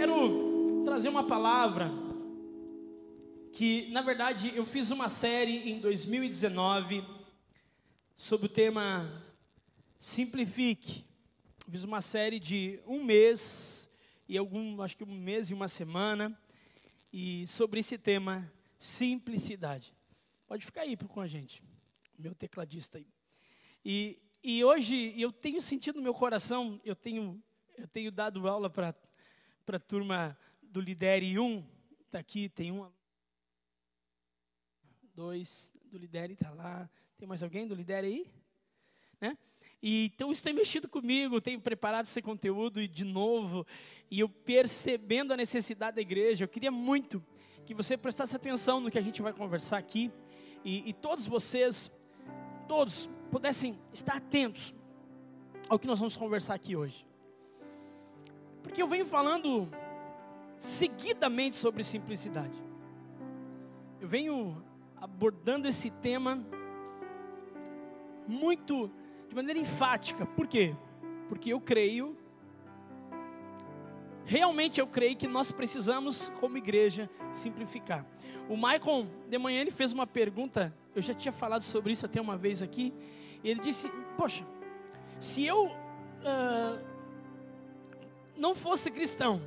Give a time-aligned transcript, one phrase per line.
[0.00, 1.90] quero trazer uma palavra
[3.52, 7.04] que, na verdade, eu fiz uma série em 2019
[8.16, 9.22] sobre o tema
[9.98, 11.04] Simplifique.
[11.70, 13.92] Fiz uma série de um mês
[14.26, 16.34] e algum, acho que um mês e uma semana,
[17.12, 19.94] e sobre esse tema simplicidade.
[20.46, 21.62] Pode ficar aí com a gente,
[22.18, 23.06] meu tecladista aí.
[23.84, 27.38] E, e hoje eu tenho sentido no meu coração, eu tenho,
[27.76, 28.94] eu tenho dado aula para
[29.68, 31.64] a turma do Lidere 1,
[32.06, 32.90] está aqui, tem um,
[35.14, 38.26] dois, do Lidere está lá, tem mais alguém do Lidere aí?
[39.20, 39.36] Né?
[39.82, 43.66] E, então isso tem mexido comigo, tenho preparado esse conteúdo e de novo,
[44.10, 47.22] e eu percebendo a necessidade da igreja, eu queria muito
[47.66, 50.10] que você prestasse atenção no que a gente vai conversar aqui,
[50.64, 51.92] e, e todos vocês,
[52.66, 54.74] todos, pudessem estar atentos
[55.68, 57.09] ao que nós vamos conversar aqui hoje.
[58.62, 59.68] Porque eu venho falando
[60.58, 62.56] seguidamente sobre simplicidade.
[64.00, 64.62] Eu venho
[64.96, 66.44] abordando esse tema
[68.26, 68.90] muito
[69.28, 70.26] de maneira enfática.
[70.26, 70.74] Por quê?
[71.28, 72.16] Porque eu creio
[74.30, 78.06] realmente eu creio que nós precisamos, como igreja, simplificar.
[78.48, 82.20] O Michael, de manhã, ele fez uma pergunta, eu já tinha falado sobre isso até
[82.20, 82.94] uma vez aqui,
[83.42, 84.46] ele disse: Poxa,
[85.18, 86.89] se eu uh,
[88.40, 89.42] não fosse cristão,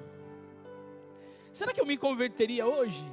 [1.52, 3.04] será que eu me converteria hoje?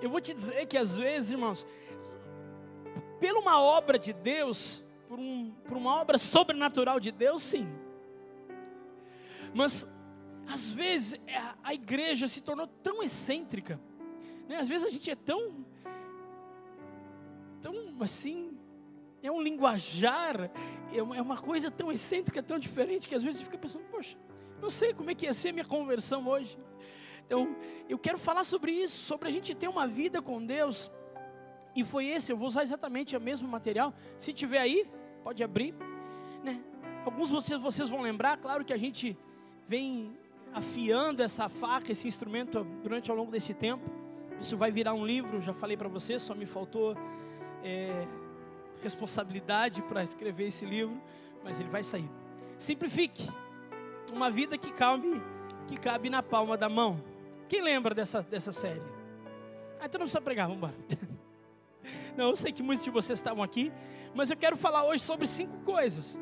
[0.00, 1.66] Eu vou te dizer que às vezes, irmãos,
[3.20, 7.68] por uma obra de Deus, por, um, por uma obra sobrenatural de Deus, sim.
[9.52, 9.88] Mas
[10.46, 13.80] às vezes é, a igreja se tornou tão excêntrica,
[14.48, 14.58] né?
[14.58, 15.64] às vezes a gente é tão,
[17.60, 18.56] tão assim,
[19.22, 20.50] é um linguajar,
[20.92, 24.16] é uma, é uma coisa tão excêntrica, tão diferente, que às vezes fica pensando, poxa,
[24.60, 26.58] não sei como é que ia ser minha conversão hoje.
[27.24, 27.56] Então,
[27.88, 30.90] eu quero falar sobre isso, sobre a gente ter uma vida com Deus.
[31.74, 33.94] E foi esse, eu vou usar exatamente o mesmo material.
[34.18, 34.86] Se tiver aí,
[35.22, 35.74] pode abrir.
[36.42, 36.60] Né?
[37.04, 39.16] Alguns de vocês, vocês vão lembrar, claro que a gente
[39.66, 40.16] vem
[40.52, 43.90] afiando essa faca, esse instrumento durante ao longo desse tempo.
[44.38, 46.96] Isso vai virar um livro, já falei para vocês, só me faltou
[47.62, 48.06] é,
[48.82, 51.00] responsabilidade para escrever esse livro,
[51.44, 52.08] mas ele vai sair.
[52.58, 53.28] Simplifique
[54.12, 55.22] uma vida que cabe,
[55.66, 57.02] que cabe na palma da mão.
[57.48, 58.82] Quem lembra dessa, dessa série?
[59.80, 60.74] Ah, então não precisa pregar, vamos embora.
[62.16, 63.72] Não, eu sei que muitos de vocês estavam aqui,
[64.14, 66.16] mas eu quero falar hoje sobre cinco coisas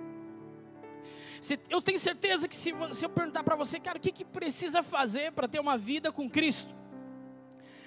[1.70, 4.82] eu tenho certeza que se, se eu perguntar para você, cara, o que, que precisa
[4.82, 6.74] fazer para ter uma vida com Cristo?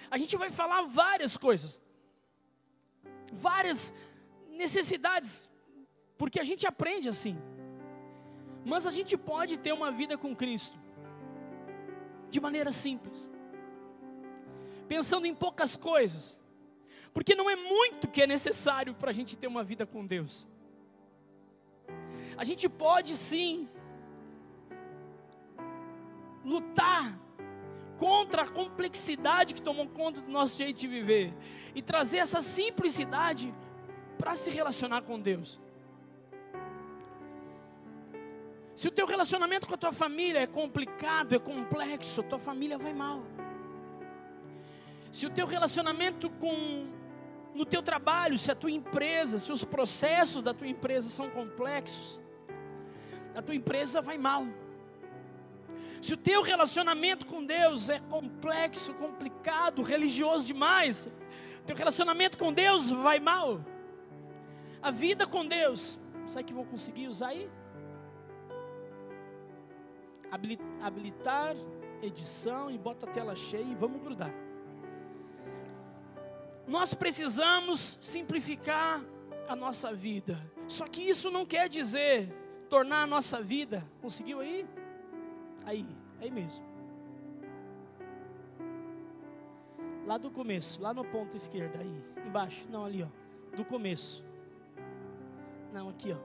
[0.10, 1.82] A gente vai falar várias coisas,
[3.32, 3.94] várias
[4.54, 5.50] necessidades,
[6.18, 7.38] porque a gente aprende assim.
[8.66, 10.78] Mas a gente pode ter uma vida com Cristo
[12.30, 13.30] de maneira simples,
[14.88, 16.42] pensando em poucas coisas,
[17.14, 20.48] porque não é muito que é necessário para a gente ter uma vida com Deus.
[22.36, 23.70] A gente pode sim
[26.44, 27.20] lutar
[27.98, 31.34] contra a complexidade que tomou conta do nosso jeito de viver
[31.76, 33.54] e trazer essa simplicidade
[34.24, 35.60] para se relacionar com Deus.
[38.74, 42.94] Se o teu relacionamento com a tua família é complicado, é complexo, tua família vai
[42.94, 43.22] mal.
[45.12, 46.88] Se o teu relacionamento com
[47.54, 52.18] no teu trabalho, se a tua empresa, se os processos da tua empresa são complexos,
[53.36, 54.48] a tua empresa vai mal.
[56.02, 61.10] Se o teu relacionamento com Deus é complexo, complicado, religioso demais,
[61.66, 63.73] teu relacionamento com Deus vai mal.
[64.84, 67.50] A vida com Deus, sabe que vou conseguir usar aí?
[70.82, 71.56] Habilitar,
[72.02, 74.34] edição e bota a tela cheia e vamos grudar.
[76.68, 79.02] Nós precisamos simplificar
[79.48, 80.38] a nossa vida.
[80.68, 82.30] Só que isso não quer dizer
[82.68, 83.86] tornar a nossa vida.
[84.02, 84.68] Conseguiu aí?
[85.66, 85.86] Aí,
[86.20, 86.62] aí mesmo.
[90.06, 92.68] Lá do começo, lá no ponto esquerdo, aí, embaixo.
[92.70, 93.56] Não, ali, ó.
[93.56, 94.26] Do começo.
[95.74, 96.18] Não, aqui, ó.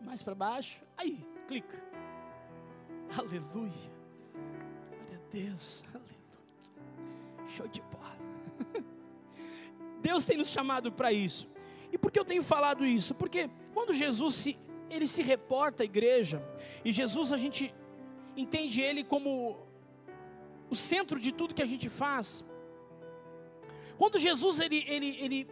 [0.00, 0.80] Mais para baixo.
[0.96, 1.82] Aí, clica.
[3.18, 3.90] Aleluia.
[4.32, 5.82] Glória a Deus.
[5.92, 7.48] Aleluia.
[7.48, 8.16] Show de bola.
[10.00, 11.48] Deus tem nos chamado para isso.
[11.92, 13.12] E por que eu tenho falado isso?
[13.16, 14.56] Porque quando Jesus se
[14.88, 16.40] ele se reporta à igreja,
[16.84, 17.74] e Jesus a gente
[18.36, 19.66] entende ele como
[20.70, 22.44] o centro de tudo que a gente faz.
[23.98, 25.48] Quando Jesus ele, ele, ele,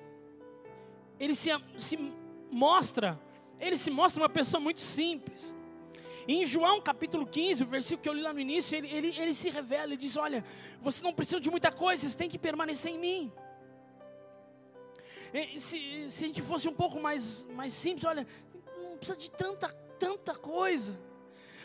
[1.18, 2.14] ele se, se
[2.54, 3.20] mostra,
[3.58, 5.52] ele se mostra uma pessoa muito simples.
[6.26, 9.34] Em João capítulo 15, o versículo que eu li lá no início, ele, ele, ele
[9.34, 10.42] se revela, ele diz: Olha,
[10.80, 13.32] vocês não precisam de muita coisa, vocês têm que permanecer em mim.
[15.34, 18.26] E, se, se a gente fosse um pouco mais, mais simples, olha,
[18.76, 19.68] não precisa de tanta,
[19.98, 20.98] tanta coisa.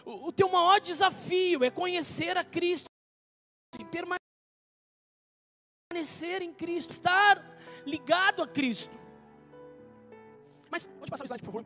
[0.04, 2.90] O, o teu maior desafio é conhecer a Cristo
[3.80, 4.20] e permanecer
[6.42, 9.00] em Cristo, estar ligado a Cristo.
[10.70, 11.66] Mas, pode passar o slide, por favor.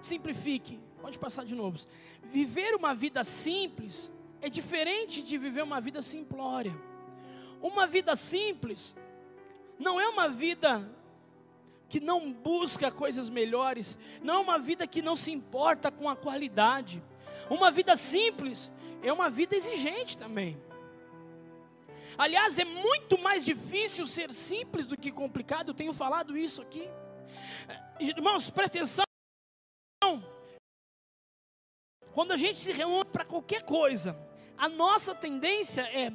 [0.00, 0.80] Simplifique.
[1.00, 1.78] Pode passar de novo.
[2.22, 4.10] Viver uma vida simples
[4.40, 6.76] é diferente de viver uma vida simplória.
[7.60, 8.94] Uma vida simples
[9.78, 10.90] não é uma vida
[11.88, 16.16] que não busca coisas melhores, não é uma vida que não se importa com a
[16.16, 17.02] qualidade.
[17.48, 18.72] Uma vida simples
[19.02, 20.60] é uma vida exigente também.
[22.18, 26.88] Aliás, é muito mais difícil ser simples do que complicado, eu tenho falado isso aqui.
[27.98, 29.04] Irmãos, presta atenção.
[32.12, 34.18] Quando a gente se reúne para qualquer coisa,
[34.56, 36.10] a nossa tendência é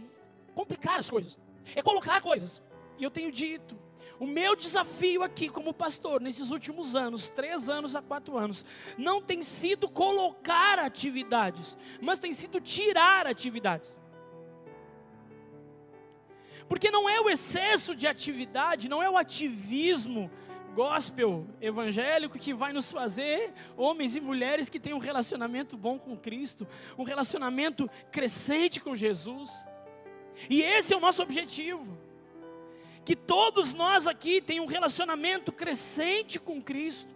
[0.56, 1.38] complicar as coisas,
[1.76, 2.62] é colocar coisas.
[2.98, 3.78] E eu tenho dito,
[4.20, 8.66] o meu desafio aqui como pastor, nesses últimos anos, três anos a quatro anos,
[8.98, 14.00] não tem sido colocar atividades, mas tem sido tirar atividades.
[16.70, 20.32] Porque não é o excesso de atividade, não é o ativismo
[20.74, 26.18] gospel evangélico que vai nos fazer homens e mulheres que têm um relacionamento bom com
[26.18, 29.52] Cristo, um relacionamento crescente com Jesus.
[30.50, 31.98] E esse é o nosso objetivo.
[33.04, 37.10] Que todos nós aqui tenham um relacionamento crescente com Cristo.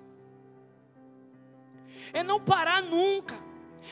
[2.12, 3.38] É não parar nunca.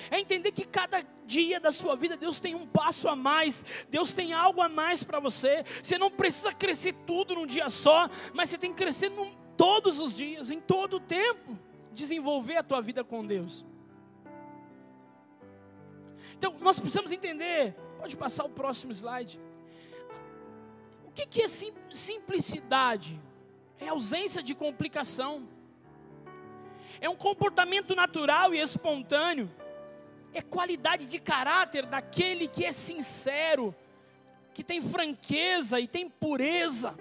[0.09, 4.11] É entender que cada dia da sua vida Deus tem um passo a mais, Deus
[4.11, 5.63] tem algo a mais para você.
[5.81, 9.31] Você não precisa crescer tudo num dia só, mas você tem que crescer num,
[9.63, 11.57] todos os dias, em todo o tempo,
[11.93, 13.65] desenvolver a tua vida com Deus.
[16.37, 19.39] Então, nós precisamos entender, pode passar o próximo slide.
[21.05, 23.17] O que, que é sim, simplicidade?
[23.79, 25.47] É ausência de complicação.
[26.99, 29.49] É um comportamento natural e espontâneo.
[30.33, 33.73] É qualidade de caráter daquele que é sincero,
[34.53, 36.97] que tem franqueza e tem pureza.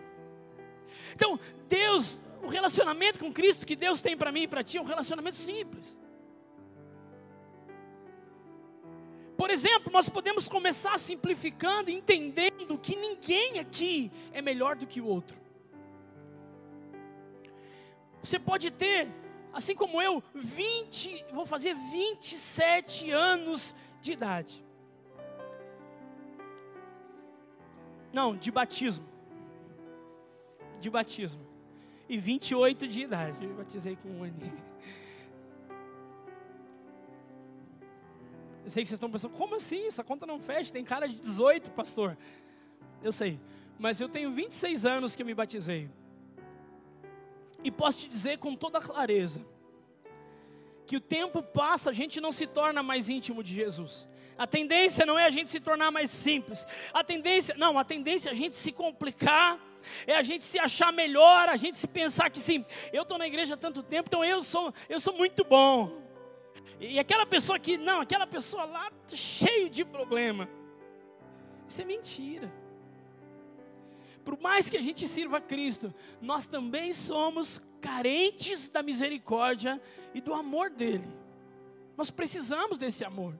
[1.12, 4.80] Então, Deus o relacionamento com Cristo que Deus tem para mim e para ti é
[4.80, 5.96] um relacionamento simples.
[9.36, 15.06] Por exemplo, nós podemos começar simplificando, entendendo que ninguém aqui é melhor do que o
[15.06, 15.40] outro.
[18.22, 19.08] Você pode ter,
[19.52, 24.64] assim como eu, 20, vou fazer 27 anos de idade.
[28.12, 29.06] Não, de batismo.
[30.80, 31.51] De batismo
[32.12, 33.43] e 28 de idade.
[33.43, 34.62] Eu batizei com um aninho.
[38.62, 39.87] Eu sei que vocês estão pensando, como assim?
[39.87, 42.19] Essa conta não fecha, tem cara de 18, pastor.
[43.03, 43.41] Eu sei,
[43.79, 45.91] mas eu tenho 26 anos que eu me batizei.
[47.64, 49.43] E posso te dizer com toda clareza,
[50.87, 54.06] que o tempo passa, a gente não se torna mais íntimo de Jesus.
[54.37, 56.67] A tendência não é a gente se tornar mais simples.
[56.93, 59.59] A tendência, não, a tendência é a gente se complicar
[60.06, 63.26] é a gente se achar melhor, a gente se pensar que sim, eu estou na
[63.26, 66.02] igreja há tanto tempo, então eu sou, eu sou muito bom.
[66.81, 70.49] E aquela pessoa que, não, aquela pessoa lá tá cheio de problema.
[71.66, 72.52] Isso é mentira.
[74.25, 79.80] Por mais que a gente sirva a Cristo, nós também somos carentes da misericórdia
[80.14, 81.09] e do amor dele.
[81.97, 83.38] Nós precisamos desse amor.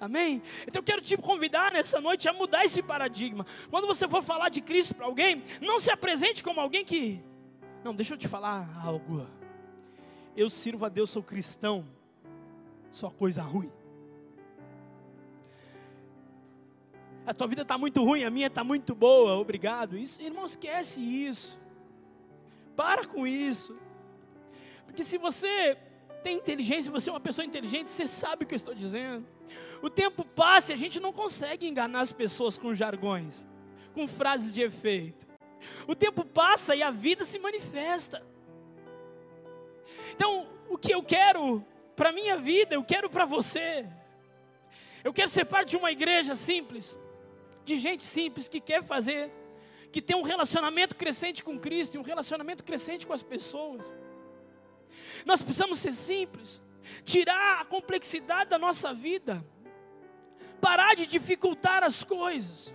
[0.00, 0.42] Amém?
[0.66, 3.46] Então eu quero te convidar nessa noite a mudar esse paradigma.
[3.70, 7.20] Quando você for falar de Cristo para alguém, não se apresente como alguém que.
[7.82, 9.26] Não, deixa eu te falar algo.
[10.36, 11.86] Eu sirvo a Deus, sou cristão.
[12.92, 13.72] Só coisa ruim.
[17.26, 19.98] A tua vida está muito ruim, a minha está muito boa, obrigado.
[19.98, 21.58] Isso, irmão, esquece isso.
[22.76, 23.76] Para com isso.
[24.84, 25.76] Porque se você
[26.26, 29.24] tem inteligência, você é uma pessoa inteligente, você sabe o que eu estou dizendo.
[29.80, 33.46] O tempo passa e a gente não consegue enganar as pessoas com jargões,
[33.94, 35.24] com frases de efeito.
[35.86, 38.26] O tempo passa e a vida se manifesta.
[40.14, 41.64] Então, o que eu quero
[41.94, 43.86] para minha vida, eu quero para você.
[45.04, 46.98] Eu quero ser parte de uma igreja simples,
[47.64, 49.32] de gente simples que quer fazer,
[49.92, 53.94] que tem um relacionamento crescente com Cristo e um relacionamento crescente com as pessoas.
[55.26, 56.62] Nós precisamos ser simples,
[57.04, 59.44] tirar a complexidade da nossa vida,
[60.60, 62.72] parar de dificultar as coisas.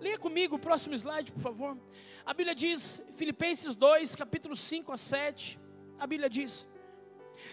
[0.00, 1.78] Leia comigo o próximo slide, por favor.
[2.26, 5.60] A Bíblia diz, Filipenses 2, capítulo 5 a 7.
[5.96, 6.66] A Bíblia diz: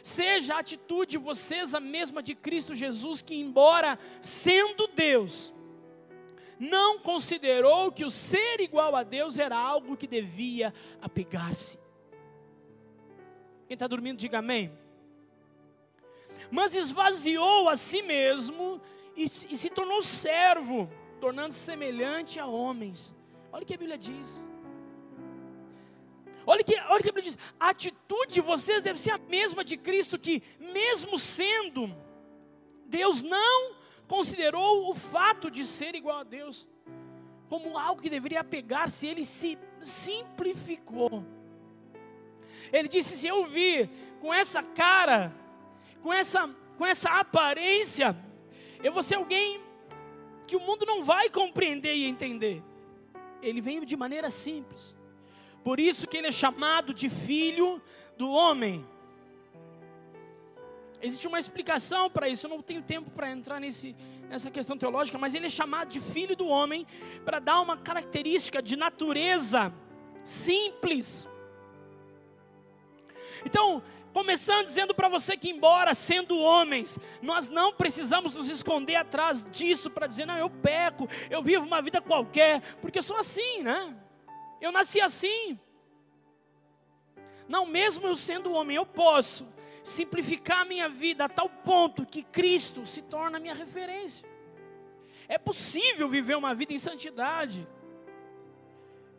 [0.01, 5.53] Seja a atitude de vocês a mesma de Cristo Jesus, que, embora sendo Deus,
[6.59, 11.85] não considerou que o ser igual a Deus era algo que devia apegar-se.
[13.67, 14.71] Quem está dormindo, diga amém.
[16.49, 18.81] Mas esvaziou a si mesmo
[19.15, 23.13] e, e se tornou servo, tornando-se semelhante a homens.
[23.51, 24.43] Olha o que a Bíblia diz.
[26.45, 29.63] Olha que, olha que a Bíblia diz: a atitude de vocês deve ser a mesma
[29.63, 31.93] de Cristo, que, mesmo sendo
[32.85, 33.75] Deus, não
[34.07, 36.65] considerou o fato de ser igual a Deus
[37.49, 41.23] como algo que deveria apegar-se, ele se simplificou.
[42.71, 45.33] Ele disse: se eu vir com essa cara,
[46.01, 48.15] com essa, com essa aparência,
[48.83, 49.61] eu vou ser alguém
[50.45, 52.63] que o mundo não vai compreender e entender.
[53.41, 54.95] Ele veio de maneira simples.
[55.63, 57.81] Por isso que ele é chamado de filho
[58.17, 58.87] do homem.
[61.01, 63.95] Existe uma explicação para isso, eu não tenho tempo para entrar nesse,
[64.29, 66.87] nessa questão teológica, mas ele é chamado de filho do homem
[67.23, 69.71] para dar uma característica de natureza
[70.23, 71.27] simples.
[73.45, 79.43] Então, começando dizendo para você que, embora sendo homens, nós não precisamos nos esconder atrás
[79.43, 83.61] disso para dizer, não, eu peco, eu vivo uma vida qualquer, porque eu sou assim,
[83.61, 83.95] né?
[84.59, 85.59] Eu nasci assim.
[87.47, 89.47] Não, mesmo eu sendo homem, eu posso
[89.83, 94.27] simplificar a minha vida a tal ponto que Cristo se torna a minha referência.
[95.27, 97.67] É possível viver uma vida em santidade.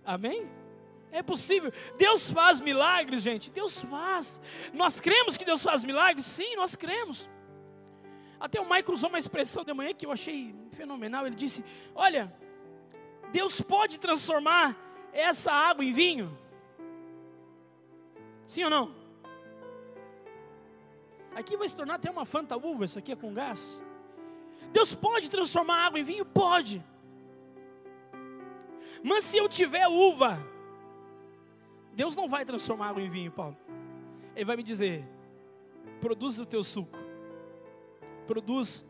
[0.04, 0.57] Amém?
[1.10, 1.72] É possível.
[1.96, 3.50] Deus faz milagres, gente.
[3.50, 4.40] Deus faz.
[4.72, 6.26] Nós cremos que Deus faz milagres?
[6.26, 7.28] Sim, nós cremos.
[8.38, 11.26] Até o Michael usou uma expressão de manhã que eu achei fenomenal.
[11.26, 12.32] Ele disse: Olha,
[13.32, 14.76] Deus pode transformar
[15.12, 16.36] essa água em vinho?
[18.46, 18.94] Sim ou não?
[21.34, 23.82] Aqui vai se tornar até uma fanta uva, isso aqui é com gás.
[24.72, 26.24] Deus pode transformar água em vinho?
[26.24, 26.84] Pode.
[29.02, 30.44] Mas se eu tiver uva,
[31.99, 33.57] Deus não vai transformar água em vinho, Paulo.
[34.37, 35.05] Ele vai me dizer:
[36.00, 36.97] produz o teu suco,
[38.25, 38.87] produz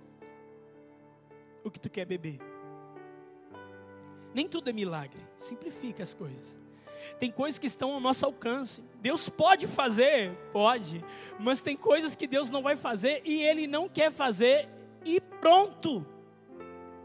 [1.64, 2.38] o que tu quer beber.
[4.34, 6.58] Nem tudo é milagre, simplifica as coisas.
[7.18, 8.84] Tem coisas que estão ao nosso alcance.
[9.00, 11.02] Deus pode fazer, pode,
[11.40, 14.68] mas tem coisas que Deus não vai fazer e Ele não quer fazer
[15.02, 16.04] e pronto.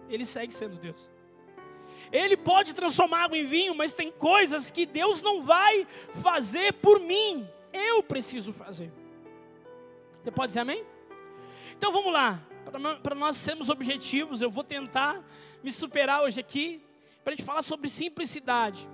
[0.09, 1.09] Ele segue sendo Deus.
[2.13, 5.87] Ele pode transformar água em vinho, mas tem coisas que Deus não vai
[6.21, 7.49] fazer por mim.
[7.73, 8.93] Eu preciso fazer.
[10.23, 10.85] Você pode dizer amém?
[11.75, 12.39] Então vamos lá.
[13.01, 15.25] Para nós sermos objetivos, eu vou tentar
[15.63, 16.83] me superar hoje aqui,
[17.23, 18.87] para a gente falar sobre simplicidade.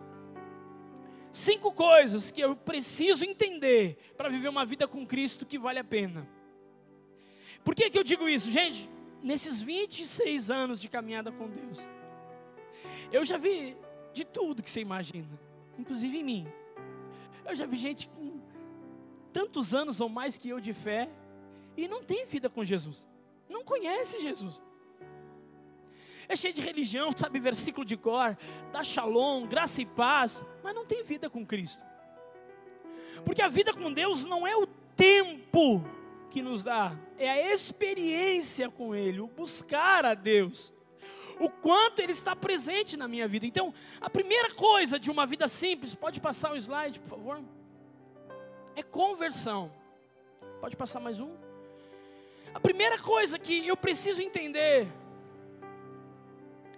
[1.29, 5.83] Cinco coisas que eu preciso entender para viver uma vida com Cristo que vale a
[5.83, 6.27] pena.
[7.65, 8.89] Por que, que eu digo isso, gente?
[9.21, 11.79] Nesses 26 anos de caminhada com Deus,
[13.11, 13.75] eu já vi
[14.13, 15.27] de tudo que você imagina,
[15.77, 16.47] inclusive em mim.
[17.45, 18.39] Eu já vi gente com
[19.31, 21.09] tantos anos ou mais que eu de fé
[21.75, 23.07] e não tem vida com Jesus,
[23.47, 24.61] não conhece Jesus.
[26.27, 28.37] É cheio de religião, sabe versículo de cor,
[28.71, 31.83] dá shalom, graça e paz, mas não tem vida com Cristo.
[33.25, 35.83] Porque a vida com Deus não é o tempo
[36.29, 40.71] que nos dá, é a experiência com Ele, o buscar a Deus
[41.39, 43.45] o quanto Ele está presente na minha vida.
[43.45, 47.41] Então, a primeira coisa de uma vida simples, pode passar o slide, por favor?
[48.75, 49.71] É conversão.
[50.59, 51.33] Pode passar mais um?
[52.53, 54.87] A primeira coisa que eu preciso entender,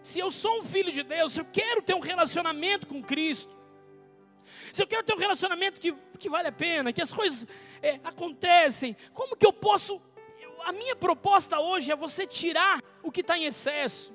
[0.02, 3.52] se eu sou um filho de Deus, se eu quero ter um relacionamento com Cristo,
[4.72, 7.48] se eu quero ter um relacionamento que, que vale a pena, que as coisas
[7.82, 10.02] é, acontecem, como que eu posso?
[10.64, 14.14] a minha proposta hoje é você tirar o que está em excesso,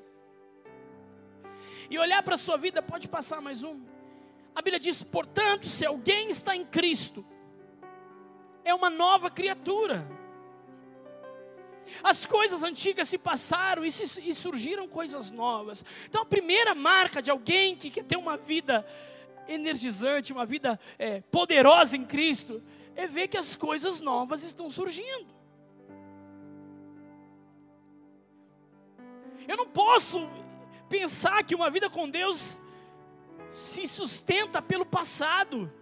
[1.91, 3.81] e olhar para a sua vida, pode passar mais um.
[4.55, 7.25] A Bíblia diz: portanto, se alguém está em Cristo,
[8.65, 10.07] é uma nova criatura.
[12.03, 15.85] As coisas antigas se passaram e, se, e, surgiram coisas novas.
[16.07, 18.85] Então, a primeira marca de alguém que quer ter uma vida
[19.47, 22.61] energizante, uma vida é, poderosa em Cristo,
[22.97, 25.37] é ver que as coisas novas estão surgindo.
[29.47, 30.29] Eu não posso
[30.89, 32.59] pensar que uma vida com Deus
[33.49, 35.73] se sustenta pelo passado.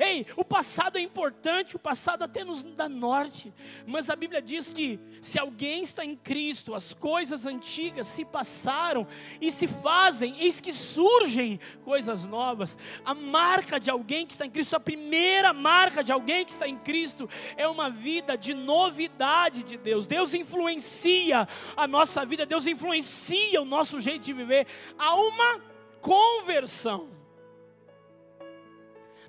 [0.00, 3.52] Ei, o passado é importante, o passado até nos dá norte,
[3.86, 9.06] mas a Bíblia diz que se alguém está em Cristo, as coisas antigas se passaram
[9.42, 12.78] e se fazem, eis que surgem coisas novas.
[13.04, 16.66] A marca de alguém que está em Cristo, a primeira marca de alguém que está
[16.66, 20.06] em Cristo é uma vida de novidade de Deus.
[20.06, 24.66] Deus influencia a nossa vida, Deus influencia o nosso jeito de viver.
[24.98, 25.60] Há uma
[26.00, 27.19] conversão.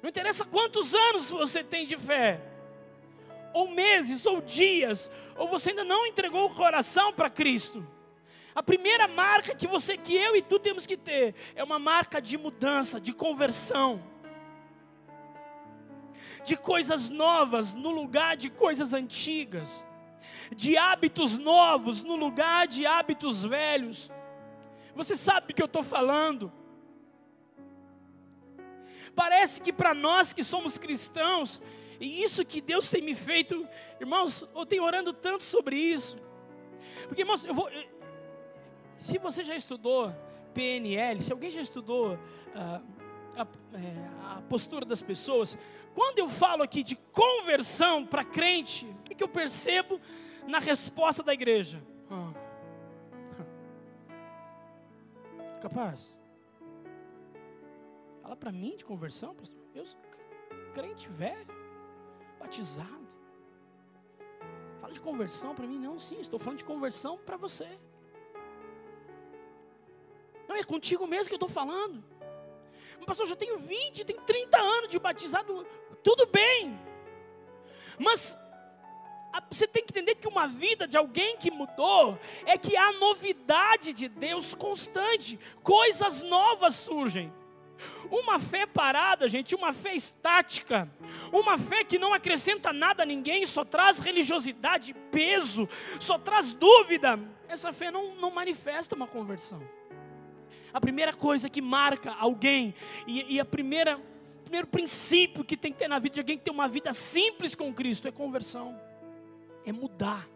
[0.01, 2.41] Não interessa quantos anos você tem de fé,
[3.53, 7.86] ou meses, ou dias, ou você ainda não entregou o coração para Cristo.
[8.55, 12.22] A primeira marca que você, que eu e tu temos que ter, é uma marca
[12.22, 14.03] de mudança, de conversão,
[16.43, 19.86] de coisas novas no lugar de coisas antigas,
[20.55, 24.12] de hábitos novos no lugar de hábitos velhos.
[24.96, 26.51] Você sabe o que eu estou falando?
[29.15, 31.62] Parece que para nós que somos cristãos,
[32.00, 33.68] e isso que Deus tem me feito,
[34.00, 36.18] irmãos, eu tenho orando tanto sobre isso.
[37.08, 37.70] Porque, irmãos, eu vou.
[38.96, 40.13] Se você já estudou
[40.53, 42.18] PNL, se alguém já estudou
[42.56, 42.82] ah,
[43.36, 45.58] a, é, a, postura das pessoas,
[45.94, 50.00] quando eu falo aqui de conversão para crente, o que eu percebo
[50.48, 51.84] na resposta da igreja?
[52.10, 52.34] Ah.
[55.62, 56.18] Capaz?
[58.22, 59.60] Fala para mim de conversão, pastor.
[59.74, 60.00] Eu sou
[60.74, 61.48] crente velho,
[62.40, 63.08] batizado.
[64.80, 67.68] Fala de conversão para mim, não, sim, estou falando de conversão para você.
[70.48, 72.04] Não, é contigo mesmo que eu estou falando.
[73.06, 75.66] Pastor, eu já tenho 20, tenho 30 anos de batizado,
[76.04, 76.80] tudo bem.
[77.98, 78.38] Mas
[79.50, 83.94] você tem que entender que uma vida de alguém que mudou é que há novidade
[83.94, 87.34] de Deus constante, coisas novas surgem.
[88.10, 90.90] Uma fé parada, gente, uma fé estática,
[91.32, 95.68] uma fé que não acrescenta nada a ninguém, só traz religiosidade, peso,
[96.00, 97.20] só traz dúvida.
[97.48, 99.62] Essa fé não, não manifesta uma conversão.
[100.74, 102.74] A primeira coisa que marca alguém,
[103.08, 104.00] e, e a primeira,
[104.44, 107.56] primeiro princípio que tem que ter na vida de alguém que tem uma vida simples
[107.56, 108.80] com Cristo é conversão,
[109.66, 110.28] é mudar.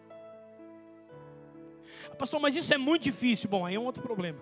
[2.17, 3.49] Pastor, mas isso é muito difícil.
[3.49, 4.39] Bom, aí é um outro problema.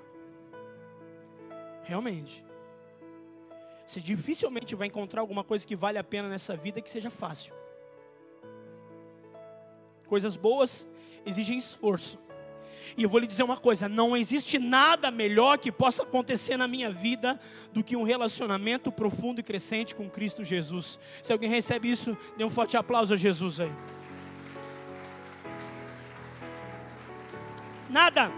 [1.84, 2.44] Realmente.
[3.94, 7.54] Você dificilmente vai encontrar alguma coisa que vale a pena nessa vida que seja fácil.
[10.08, 10.90] Coisas boas
[11.24, 12.18] exigem esforço.
[12.98, 16.68] E eu vou lhe dizer uma coisa: não existe nada melhor que possa acontecer na
[16.68, 17.40] minha vida
[17.72, 21.00] do que um relacionamento profundo e crescente com Cristo Jesus.
[21.22, 23.72] Se alguém recebe isso, dê um forte aplauso a Jesus aí.
[27.92, 28.32] Nada.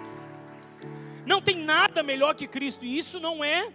[1.26, 2.84] Não tem nada melhor que Cristo.
[2.84, 3.72] E isso não é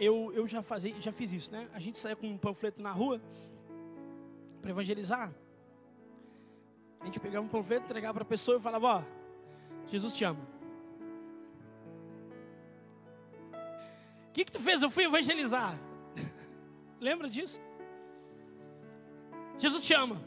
[0.00, 1.68] eu, eu já, fazia, já fiz isso, né?
[1.74, 3.20] A gente saía com um panfleto na rua
[4.62, 5.30] para evangelizar.
[7.00, 9.02] A gente pegava um panfleto, entregava para a pessoa e falava: Ó,
[9.86, 10.40] Jesus te ama.
[14.28, 14.82] O que, que tu fez?
[14.82, 15.78] Eu fui evangelizar.
[16.98, 17.60] Lembra disso?
[19.58, 20.22] Jesus te ama.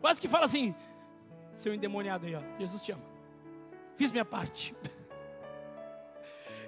[0.00, 0.74] Quase que fala assim,
[1.54, 2.42] seu endemoniado aí, ó.
[2.56, 3.02] Jesus te ama.
[3.96, 4.76] Fiz minha parte.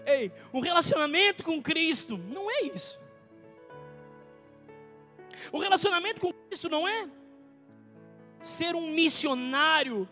[0.06, 2.98] Ei, um relacionamento com Cristo não é isso.
[5.52, 7.08] O relacionamento com Cristo não é
[8.42, 10.08] ser um missionário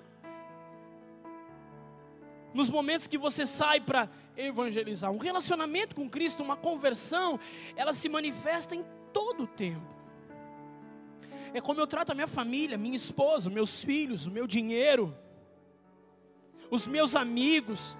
[2.52, 5.10] nos momentos que você sai para evangelizar.
[5.10, 7.38] Um relacionamento com Cristo, uma conversão,
[7.76, 9.96] ela se manifesta em todo o tempo.
[11.52, 15.16] É como eu trato a minha família, minha esposa, meus filhos, o meu dinheiro,
[16.70, 17.96] os meus amigos.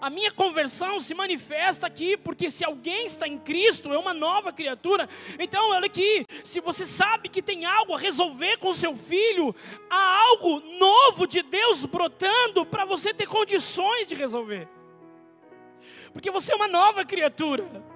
[0.00, 4.52] A minha conversão se manifesta aqui, porque se alguém está em Cristo, é uma nova
[4.52, 5.08] criatura.
[5.38, 9.54] Então, olha aqui, se você sabe que tem algo a resolver com seu filho,
[9.88, 14.68] há algo novo de Deus brotando para você ter condições de resolver.
[16.12, 17.91] Porque você é uma nova criatura.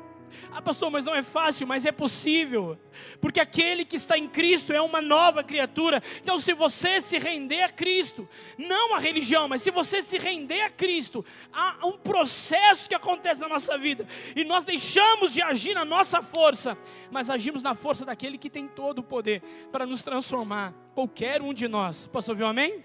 [0.51, 2.79] Ah, pastor, mas não é fácil, mas é possível,
[3.21, 6.03] porque aquele que está em Cristo é uma nova criatura.
[6.23, 10.62] Então, se você se render a Cristo, não a religião, mas se você se render
[10.62, 15.75] a Cristo, há um processo que acontece na nossa vida, e nós deixamos de agir
[15.75, 16.77] na nossa força,
[17.11, 21.53] mas agimos na força daquele que tem todo o poder para nos transformar, qualquer um
[21.53, 22.07] de nós.
[22.07, 22.85] Posso ouvir um amém?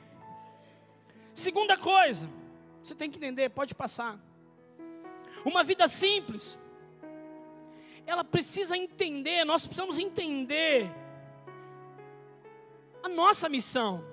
[1.33, 2.29] Segunda coisa,
[2.83, 4.19] você tem que entender, pode passar.
[5.45, 6.59] Uma vida simples
[8.05, 10.91] ela precisa entender, nós precisamos entender
[13.03, 14.03] a nossa missão.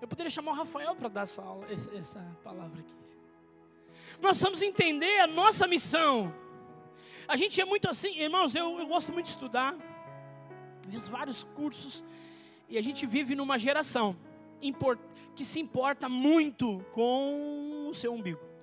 [0.00, 2.94] Eu poderia chamar o Rafael para dar essa, aula, essa palavra aqui.
[4.20, 6.34] Nós precisamos entender a nossa missão.
[7.26, 9.74] A gente é muito assim, irmãos, eu, eu gosto muito de estudar,
[10.90, 12.04] fiz vários cursos,
[12.68, 14.16] e a gente vive numa geração
[15.34, 18.53] que se importa muito com o seu umbigo.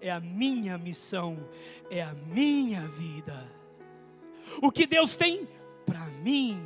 [0.00, 1.48] É a minha missão,
[1.90, 3.50] é a minha vida.
[4.62, 5.48] O que Deus tem
[5.86, 6.60] para mim.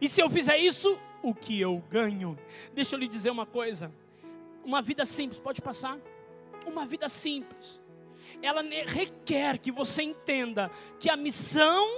[0.00, 2.38] E se eu fizer isso, o que eu ganho?
[2.74, 3.92] Deixa eu lhe dizer uma coisa.
[4.64, 5.98] Uma vida simples, pode passar?
[6.66, 7.80] Uma vida simples.
[8.42, 11.88] Ela requer que você entenda que a missão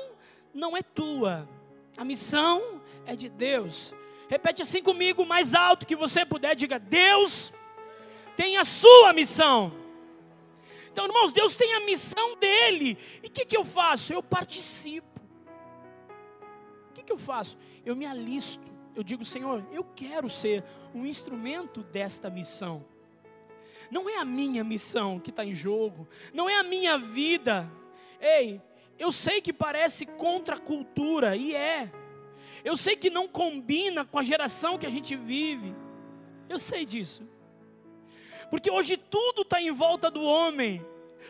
[0.54, 1.48] não é tua,
[1.96, 3.94] a missão é de Deus.
[4.28, 7.52] Repete assim comigo, mais alto que você puder, diga: Deus
[8.37, 9.72] tem a sua missão.
[10.90, 12.98] Então, irmãos, Deus tem a missão dele.
[13.22, 14.12] E o que, que eu faço?
[14.12, 15.20] Eu participo.
[16.90, 17.59] O que, que eu faço?
[17.85, 18.64] Eu me alisto.
[18.94, 22.85] Eu digo, Senhor, eu quero ser um instrumento desta missão.
[23.90, 27.70] Não é a minha missão que está em jogo, não é a minha vida.
[28.20, 28.61] Ei,
[28.98, 31.90] eu sei que parece contra a cultura, e é.
[32.64, 35.72] Eu sei que não combina com a geração que a gente vive.
[36.48, 37.22] Eu sei disso.
[38.50, 40.84] Porque hoje tudo está em volta do homem.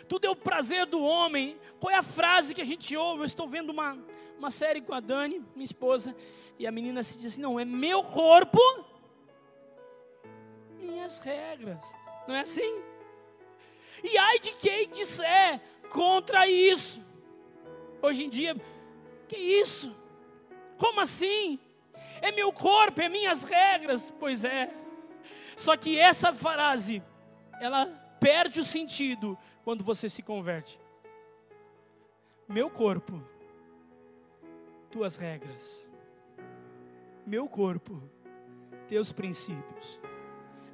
[0.08, 1.58] Tudo é o prazer do homem.
[1.80, 3.22] Qual é a frase que a gente ouve?
[3.22, 3.98] Eu estou vendo uma,
[4.38, 6.14] uma série com a Dani, minha esposa,
[6.58, 8.60] e a menina se diz assim: não, é meu corpo,
[10.80, 11.84] minhas regras.
[12.26, 12.82] Não é assim?
[14.02, 17.02] E ai de quem disser contra isso.
[18.00, 18.56] Hoje em dia,
[19.26, 19.94] que isso?
[20.76, 21.58] Como assim?
[22.22, 24.12] É meu corpo, é minhas regras.
[24.18, 24.70] Pois é.
[25.58, 27.02] Só que essa frase,
[27.60, 27.86] ela
[28.20, 30.78] perde o sentido quando você se converte.
[32.48, 33.20] Meu corpo,
[34.88, 35.84] tuas regras.
[37.26, 38.00] Meu corpo,
[38.86, 40.00] teus princípios.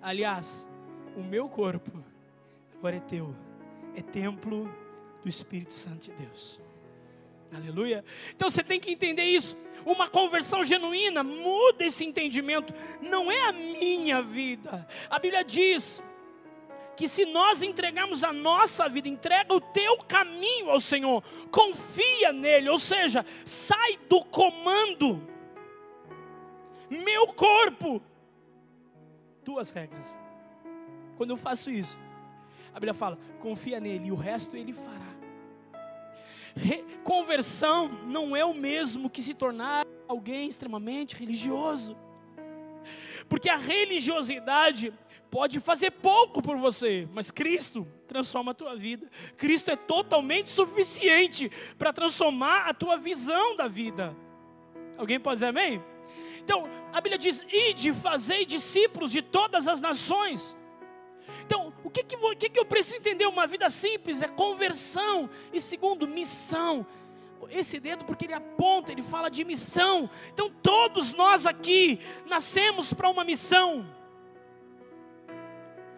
[0.03, 0.68] Aliás,
[1.16, 2.05] o meu corpo
[2.77, 3.35] agora é teu,
[3.97, 4.68] é templo
[5.23, 6.61] do Espírito Santo de Deus.
[7.55, 8.05] Aleluia.
[8.35, 9.57] Então você tem que entender isso.
[9.87, 12.75] Uma conversão genuína muda esse entendimento.
[13.01, 14.87] Não é a minha vida.
[15.09, 16.03] A Bíblia diz
[16.97, 22.69] que se nós entregarmos a nossa vida, entrega o teu caminho ao Senhor, confia nele,
[22.69, 25.27] ou seja, sai do comando.
[26.88, 28.03] Meu corpo,
[29.45, 30.19] tuas regras.
[31.17, 31.99] Quando eu faço isso,
[32.71, 35.13] a Bíblia fala: confia nele e o resto ele fará.
[37.03, 41.97] Conversão não é o mesmo que se tornar alguém extremamente religioso.
[43.29, 44.93] Porque a religiosidade
[45.31, 49.11] pode fazer pouco por você, mas Cristo transforma a tua vida.
[49.37, 54.14] Cristo é totalmente suficiente para transformar a tua visão da vida.
[54.97, 55.83] Alguém pode dizer amém?
[56.38, 60.57] Então, a Bíblia diz: ide, fazei discípulos de todas as nações.
[61.44, 63.26] Então, o que, que, o que, que eu preciso entender?
[63.26, 66.87] Uma vida simples é conversão, e segundo, missão.
[67.50, 70.08] Esse dedo, porque ele aponta, ele fala de missão.
[70.32, 73.87] Então, todos nós aqui nascemos para uma missão.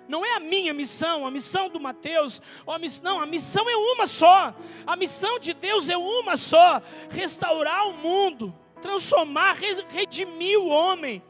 [0.09, 3.77] Não é a minha missão, a missão do Mateus, a missão, não, a missão é
[3.77, 4.55] uma só.
[4.87, 9.57] A missão de Deus é uma só: restaurar o mundo, transformar,
[9.89, 11.23] redimir o homem.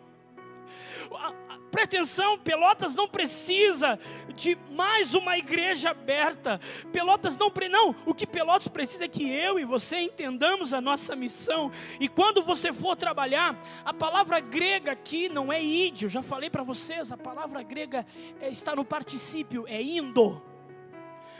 [1.70, 3.98] Presta atenção, Pelotas não precisa
[4.34, 6.60] de mais uma igreja aberta.
[6.92, 11.16] Pelotas não, não, o que Pelotas precisa é que eu e você entendamos a nossa
[11.16, 11.70] missão.
[12.00, 15.60] E quando você for trabalhar, a palavra grega aqui não é
[16.04, 18.06] eu já falei para vocês, a palavra grega
[18.40, 20.42] é, está no particípio, é indo.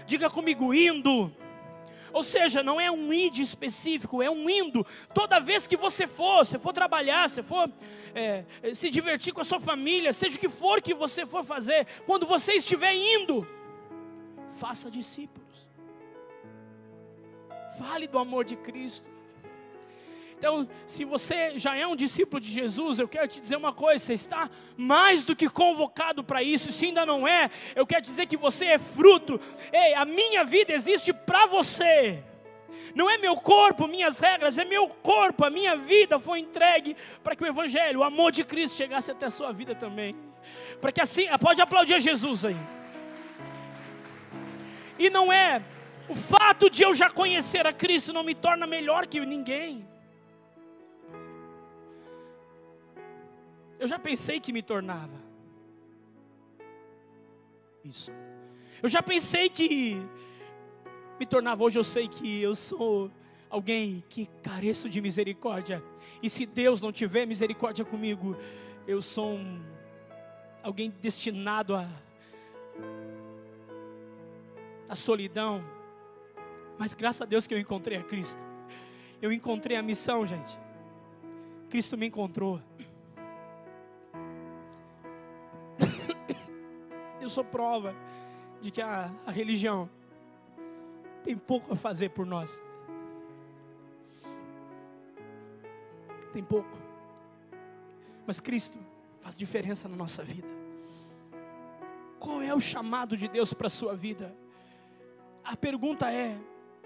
[0.06, 1.32] Diga comigo, indo.
[2.12, 4.86] Ou seja, não é um id específico, é um indo.
[5.14, 7.70] Toda vez que você for, você for trabalhar, você for
[8.14, 11.86] é, se divertir com a sua família, seja o que for que você for fazer,
[12.06, 13.46] quando você estiver indo,
[14.50, 15.66] faça discípulos.
[17.78, 19.15] Fale do amor de Cristo.
[20.38, 24.04] Então, se você já é um discípulo de Jesus, eu quero te dizer uma coisa:
[24.04, 26.70] você está mais do que convocado para isso.
[26.70, 29.40] Se ainda não é, eu quero dizer que você é fruto.
[29.72, 32.22] Ei, a minha vida existe para você.
[32.94, 37.34] Não é meu corpo, minhas regras, é meu corpo, a minha vida foi entregue para
[37.34, 40.14] que o Evangelho, o amor de Cristo chegasse até a sua vida também.
[40.80, 42.56] Para que assim, pode aplaudir a Jesus aí.
[44.98, 45.62] E não é
[46.08, 49.86] o fato de eu já conhecer a Cristo não me torna melhor que ninguém.
[53.78, 55.20] Eu já pensei que me tornava.
[57.84, 58.10] Isso.
[58.82, 59.96] Eu já pensei que
[61.18, 61.62] me tornava.
[61.62, 63.10] Hoje eu sei que eu sou
[63.48, 65.82] alguém que careço de misericórdia.
[66.22, 68.36] E se Deus não tiver misericórdia comigo,
[68.86, 69.62] eu sou um,
[70.62, 71.88] alguém destinado a
[74.88, 75.64] a solidão.
[76.78, 78.44] Mas graças a Deus que eu encontrei a Cristo.
[79.20, 80.58] Eu encontrei a missão, gente.
[81.68, 82.60] Cristo me encontrou.
[87.26, 87.92] Eu sou prova
[88.60, 89.90] de que a, a religião
[91.24, 92.62] tem pouco a fazer por nós.
[96.32, 96.70] Tem pouco.
[98.24, 98.78] Mas Cristo
[99.20, 100.46] faz diferença na nossa vida.
[102.20, 104.32] Qual é o chamado de Deus para a sua vida?
[105.42, 106.38] A pergunta é: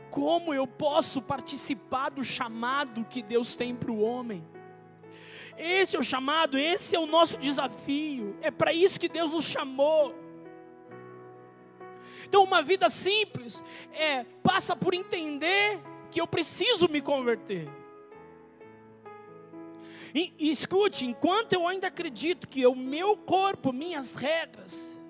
[0.08, 4.42] como eu posso participar do chamado que Deus tem para o homem?
[5.58, 8.34] Esse é o chamado, esse é o nosso desafio.
[8.40, 10.19] É para isso que Deus nos chamou.
[12.24, 17.68] Então, uma vida simples é passa por entender que eu preciso me converter.
[20.14, 25.00] E, e escute, enquanto eu ainda acredito que o meu corpo, minhas regras,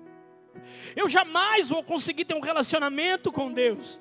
[0.95, 3.99] eu jamais vou conseguir ter um relacionamento com Deus.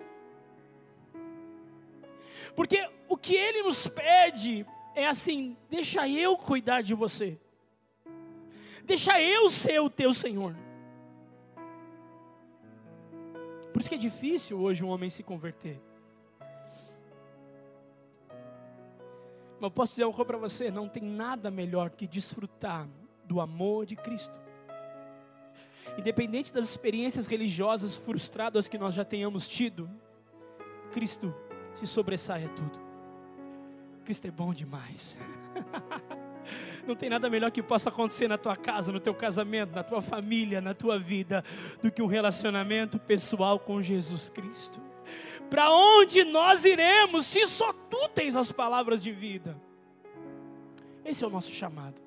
[2.55, 7.39] Porque o que Ele nos pede é assim: deixa eu cuidar de você,
[8.85, 10.55] deixa eu ser o teu Senhor.
[13.73, 15.81] Por isso que é difícil hoje um homem se converter.
[19.61, 22.89] Mas eu posso dizer uma coisa para você: não tem nada melhor que desfrutar
[23.25, 24.41] do amor de Cristo.
[25.99, 29.91] Independente das experiências religiosas frustradas que nós já tenhamos tido,
[30.93, 31.35] Cristo
[31.75, 32.81] se sobressai a tudo.
[34.05, 35.19] Cristo é bom demais.
[36.87, 40.01] Não tem nada melhor que possa acontecer na tua casa, no teu casamento, na tua
[40.01, 41.45] família, na tua vida,
[41.83, 44.81] do que um relacionamento pessoal com Jesus Cristo.
[45.49, 49.61] Para onde nós iremos se só tu tens as palavras de vida?
[51.05, 52.01] Esse é o nosso chamado.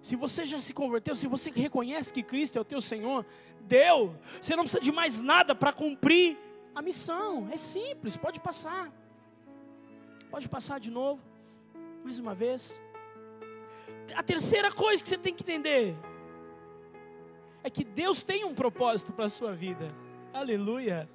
[0.00, 3.26] Se você já se converteu, se você reconhece que Cristo é o teu Senhor,
[3.62, 4.16] deu.
[4.40, 6.38] Você não precisa de mais nada para cumprir
[6.74, 7.48] a missão.
[7.50, 8.92] É simples, pode passar.
[10.30, 11.20] Pode passar de novo.
[12.04, 12.80] Mais uma vez
[14.14, 15.96] a terceira coisa que você tem que entender
[17.62, 19.92] é que Deus tem um propósito para a sua vida.
[20.32, 21.08] Aleluia.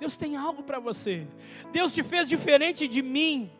[0.00, 1.26] Deus tem algo para você.
[1.72, 3.50] Deus te fez diferente de mim.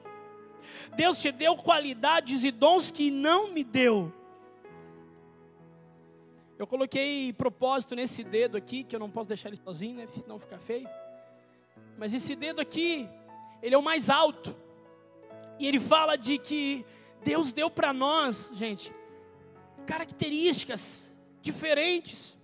[0.97, 4.13] Deus te deu qualidades e dons que não me deu.
[6.59, 10.07] Eu coloquei propósito nesse dedo aqui, que eu não posso deixar ele sozinho, né?
[10.27, 10.89] Não ficar feio.
[11.97, 13.09] Mas esse dedo aqui,
[13.63, 14.57] ele é o mais alto.
[15.59, 16.85] E ele fala de que
[17.23, 18.93] Deus deu para nós, gente,
[19.87, 22.37] características diferentes.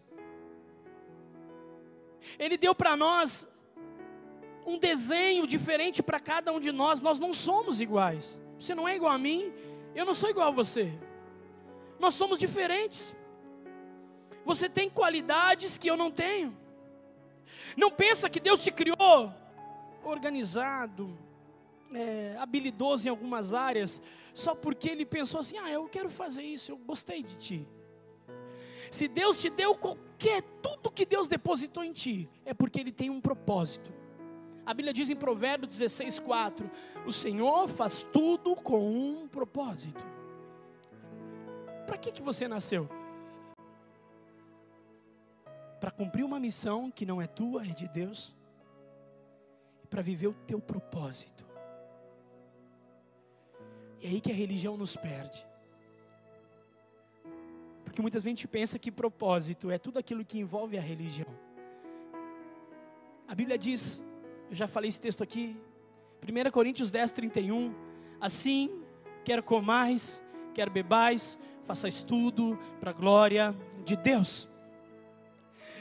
[2.39, 3.49] Ele deu para nós
[4.67, 7.01] um desenho diferente para cada um de nós.
[7.01, 8.39] Nós não somos iguais.
[8.59, 9.53] Você não é igual a mim,
[9.95, 10.93] eu não sou igual a você.
[11.99, 13.17] Nós somos diferentes.
[14.45, 16.57] Você tem qualidades que eu não tenho.
[17.77, 19.33] Não pensa que Deus te criou
[20.03, 21.17] organizado,
[21.93, 24.03] é, habilidoso em algumas áreas,
[24.35, 27.69] só porque ele pensou assim: ah, eu quero fazer isso, eu gostei de ti.
[28.91, 33.11] Se Deus te deu qualquer, tudo que Deus depositou em ti, é porque Ele tem
[33.11, 33.93] um propósito.
[34.65, 36.71] A Bíblia diz em Provérbios 16, 4:
[37.07, 40.05] O Senhor faz tudo com um propósito.
[41.87, 42.89] Para que, que você nasceu?
[45.81, 48.37] Para cumprir uma missão que não é tua, é de Deus,
[49.83, 51.48] e para viver o teu propósito.
[54.01, 55.45] E é aí que a religião nos perde.
[57.85, 61.29] Porque muitas vezes a gente pensa que propósito é tudo aquilo que envolve a religião.
[63.27, 64.03] A Bíblia diz,
[64.49, 65.57] eu já falei esse texto aqui,
[66.23, 67.75] 1 Coríntios 10, 31.
[68.21, 68.83] Assim,
[69.25, 70.23] quer comais,
[70.55, 74.49] quer bebais, façais tudo para a glória de Deus.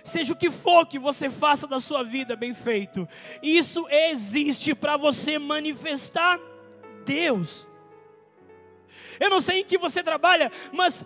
[0.03, 3.07] Seja o que for que você faça da sua vida bem feito,
[3.43, 6.39] isso existe para você manifestar
[7.05, 7.66] Deus.
[9.19, 11.05] Eu não sei em que você trabalha, mas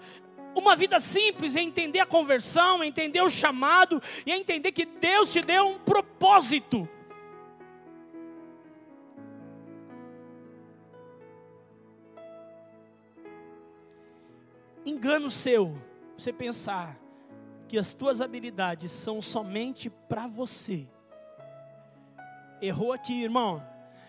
[0.53, 4.85] uma vida simples é entender a conversão, é entender o chamado e é entender que
[4.85, 6.87] Deus te deu um propósito.
[14.85, 15.77] Engano seu,
[16.17, 16.99] você pensar
[17.67, 20.87] que as tuas habilidades são somente para você.
[22.61, 23.65] Errou aqui, irmão.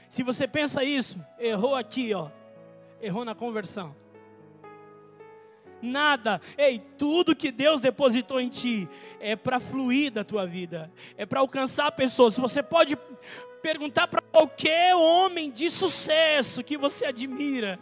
[0.09, 2.31] Se você pensa isso, errou aqui, ó
[3.03, 3.95] errou na conversão.
[5.83, 8.88] Nada, ei, tudo que Deus depositou em ti
[9.19, 12.37] é para fluir da tua vida, é para alcançar pessoas.
[12.38, 12.97] Você pode
[13.61, 17.81] perguntar para qualquer homem de sucesso que você admira,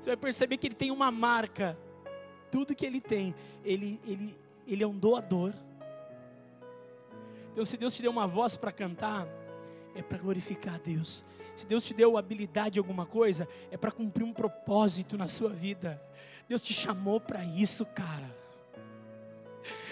[0.00, 1.76] você vai perceber que ele tem uma marca.
[2.48, 5.52] Tudo que ele tem, ele, ele, ele é um doador.
[7.50, 9.26] Então, se Deus te deu uma voz para cantar,
[9.96, 11.24] é para glorificar a Deus.
[11.56, 15.48] Se Deus te deu habilidade em alguma coisa, é para cumprir um propósito na sua
[15.48, 16.00] vida.
[16.46, 18.36] Deus te chamou para isso, cara.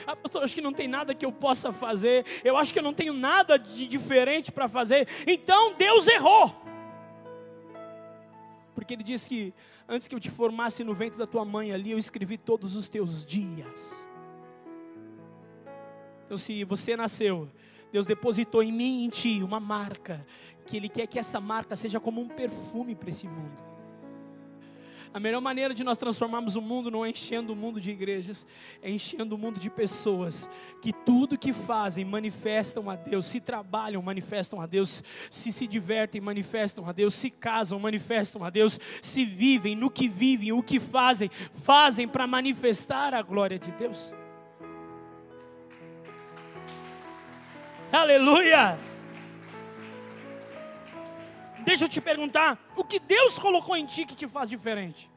[0.07, 2.25] Ah, pastor, acho que não tem nada que eu possa fazer.
[2.45, 5.09] Eu acho que eu não tenho nada de diferente para fazer.
[5.27, 6.55] Então Deus errou.
[8.75, 9.55] Porque Ele disse que
[9.89, 12.89] antes que eu te formasse no ventre da tua mãe ali, eu escrevi todos os
[12.89, 14.07] teus dias.
[16.27, 17.49] Então, se você nasceu,
[17.93, 20.27] Deus depositou em mim e em ti uma marca,
[20.65, 23.75] que Ele quer que essa marca seja como um perfume para esse mundo.
[25.15, 28.45] A melhor maneira de nós transformarmos o mundo não é enchendo o mundo de igrejas,
[28.83, 30.51] é enchendo o mundo de pessoas
[30.83, 36.21] que tudo que fazem manifestam a Deus, se trabalham, manifestam a Deus, se se divertem,
[36.21, 40.81] manifestam a Deus, se casam, manifestam a Deus, se vivem, no que vivem, o que
[40.81, 44.13] fazem, fazem para manifestar a glória de Deus.
[47.93, 48.94] Aleluia!
[51.65, 55.11] Deixa eu te perguntar, o que Deus colocou em ti que te faz diferente?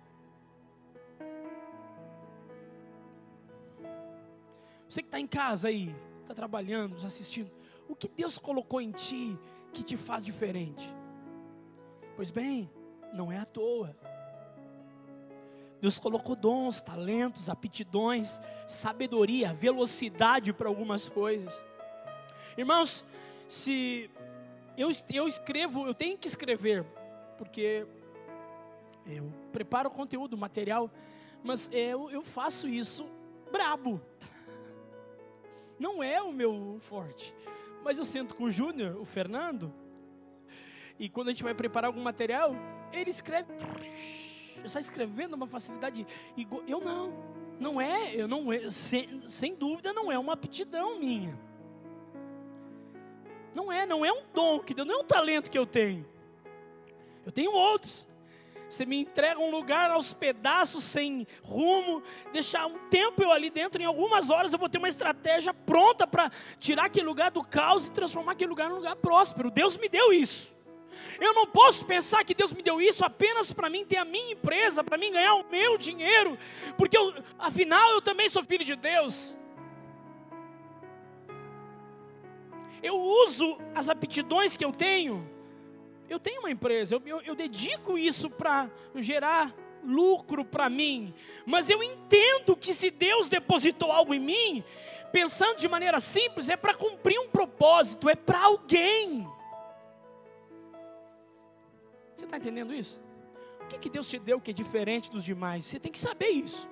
[4.88, 7.51] Você que está em casa aí, está trabalhando, nos assistindo,
[7.89, 9.38] o que Deus colocou em ti
[9.73, 10.95] que te faz diferente?
[12.15, 12.71] Pois bem,
[13.13, 13.95] não é à toa.
[15.81, 21.53] Deus colocou dons, talentos, aptidões, sabedoria, velocidade para algumas coisas.
[22.57, 23.05] Irmãos,
[23.47, 24.10] se
[24.78, 26.86] eu, eu escrevo, eu tenho que escrever,
[27.38, 27.86] porque
[29.06, 30.92] eu preparo conteúdo, material,
[31.44, 33.06] mas eu, eu faço isso
[33.52, 34.02] brabo.
[35.80, 37.34] Não é o meu forte.
[37.84, 39.74] Mas eu sento com o Júnior, o Fernando,
[41.00, 42.56] e quando a gente vai preparar algum material,
[42.92, 43.48] ele escreve,
[44.63, 46.06] está escrevendo uma facilidade.
[46.68, 47.13] Eu não,
[47.60, 51.38] não é, eu não é, sem, sem dúvida não é uma aptidão minha.
[53.53, 56.05] Não é, não é um dom que Deus, não é um talento que eu tenho.
[57.25, 58.07] Eu tenho outros.
[58.69, 63.81] Você me entrega um lugar aos pedaços, sem rumo, deixar um tempo eu ali dentro,
[63.81, 66.29] em algumas horas eu vou ter uma estratégia pronta para
[66.60, 69.49] tirar aquele lugar do caos e transformar aquele lugar num lugar próspero.
[69.49, 70.55] Deus me deu isso.
[71.21, 74.33] Eu não posso pensar que Deus me deu isso apenas para mim ter a minha
[74.33, 76.38] empresa, para mim ganhar o meu dinheiro,
[76.77, 79.38] porque eu, afinal eu também sou filho de Deus.
[82.88, 85.28] Eu uso as aptidões que eu tenho.
[86.10, 91.13] Eu tenho uma empresa, eu, eu, eu dedico isso para gerar lucro para mim,
[91.45, 94.63] mas eu entendo que se Deus depositou algo em mim,
[95.12, 99.28] pensando de maneira simples, é para cumprir um propósito, é para alguém.
[102.15, 103.00] Você está entendendo isso?
[103.62, 105.65] O que, que Deus te deu que é diferente dos demais?
[105.65, 106.67] Você tem que saber isso.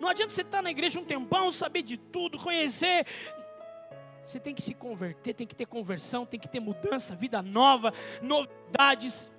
[0.00, 3.06] Não adianta você estar tá na igreja um tempão, saber de tudo, conhecer.
[4.24, 7.92] Você tem que se converter, tem que ter conversão, tem que ter mudança, vida nova,
[8.22, 9.30] novidades.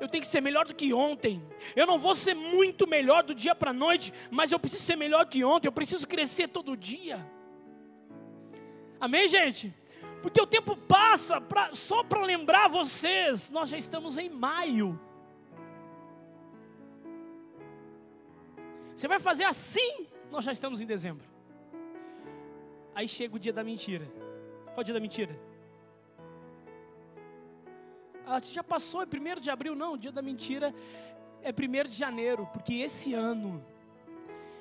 [0.00, 1.42] Eu tenho que ser melhor do que ontem.
[1.74, 4.96] Eu não vou ser muito melhor do dia para a noite, mas eu preciso ser
[4.96, 5.68] melhor que ontem.
[5.68, 7.24] Eu preciso crescer todo dia.
[9.00, 9.74] Amém, gente?
[10.20, 14.98] Porque o tempo passa, pra, só para lembrar vocês, nós já estamos em maio.
[18.94, 21.33] Você vai fazer assim, nós já estamos em dezembro.
[22.94, 24.06] Aí chega o dia da mentira.
[24.66, 25.38] Qual o dia da mentira?
[28.26, 29.74] Ah, já passou, é primeiro de abril?
[29.74, 30.74] Não, o dia da mentira
[31.42, 33.62] é primeiro de janeiro, porque esse ano,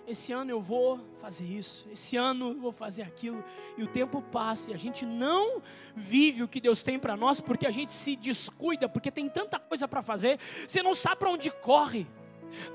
[0.05, 3.41] esse ano eu vou fazer isso, esse ano eu vou fazer aquilo,
[3.77, 5.61] e o tempo passa e a gente não
[5.95, 9.57] vive o que Deus tem para nós, porque a gente se descuida, porque tem tanta
[9.57, 12.05] coisa para fazer, você não sabe para onde corre.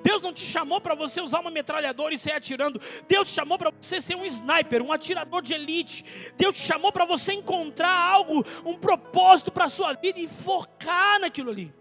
[0.03, 2.81] Deus não te chamou para você usar uma metralhadora e sair atirando.
[3.07, 6.33] Deus te chamou para você ser um sniper, um atirador de elite.
[6.37, 11.21] Deus te chamou para você encontrar algo, um propósito para a sua vida e focar
[11.21, 11.75] naquilo ali.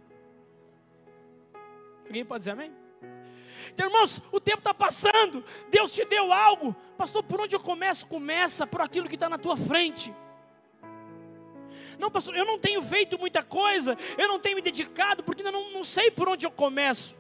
[2.05, 2.71] Alguém pode dizer amém?
[3.73, 5.43] Então, irmãos, o tempo está passando.
[5.69, 6.75] Deus te deu algo.
[6.97, 8.07] Pastor, por onde eu começo?
[8.07, 10.13] Começa por aquilo que está na tua frente.
[11.99, 15.51] Não, pastor, eu não tenho feito muita coisa, eu não tenho me dedicado, porque ainda
[15.51, 17.15] não, não sei por onde eu começo.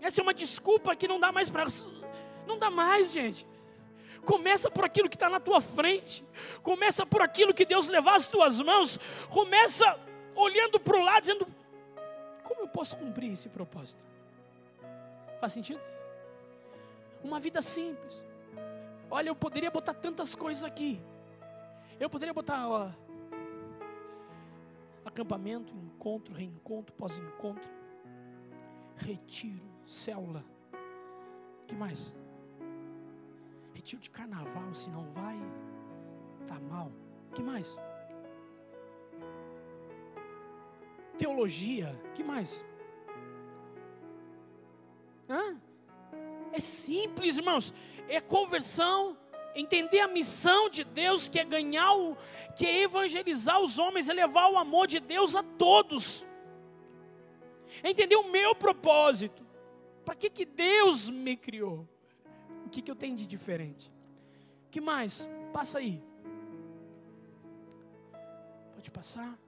[0.00, 1.66] Essa é uma desculpa que não dá mais para.
[2.46, 3.46] Não dá mais, gente.
[4.24, 6.24] Começa por aquilo que está na tua frente.
[6.62, 8.98] Começa por aquilo que Deus levar às tuas mãos.
[9.28, 9.98] Começa
[10.34, 11.46] olhando para o lado, dizendo:
[12.42, 14.02] Como eu posso cumprir esse propósito?
[15.40, 15.80] Faz sentido?
[17.22, 18.22] Uma vida simples.
[19.10, 21.00] Olha, eu poderia botar tantas coisas aqui.
[21.98, 22.90] Eu poderia botar ó,
[25.04, 27.70] acampamento, encontro, reencontro, pós-encontro,
[28.96, 30.44] retiro, célula.
[31.66, 32.14] que mais?
[33.74, 35.38] retiro de carnaval, se não vai,
[36.46, 36.92] tá mal.
[37.34, 37.78] Que mais?
[41.16, 42.64] Teologia, que mais?
[45.28, 45.60] Hã?
[46.52, 47.72] É simples, irmãos.
[48.08, 49.16] É conversão,
[49.54, 52.16] entender a missão de Deus, que é ganhar o,
[52.56, 56.26] que é evangelizar os homens, é levar o amor de Deus a todos.
[57.82, 59.49] É entender o meu propósito.
[60.10, 61.88] Para que, que Deus me criou?
[62.66, 63.92] O que, que eu tenho de diferente?
[64.68, 65.30] que mais?
[65.52, 66.02] Passa aí.
[68.74, 69.38] Pode passar.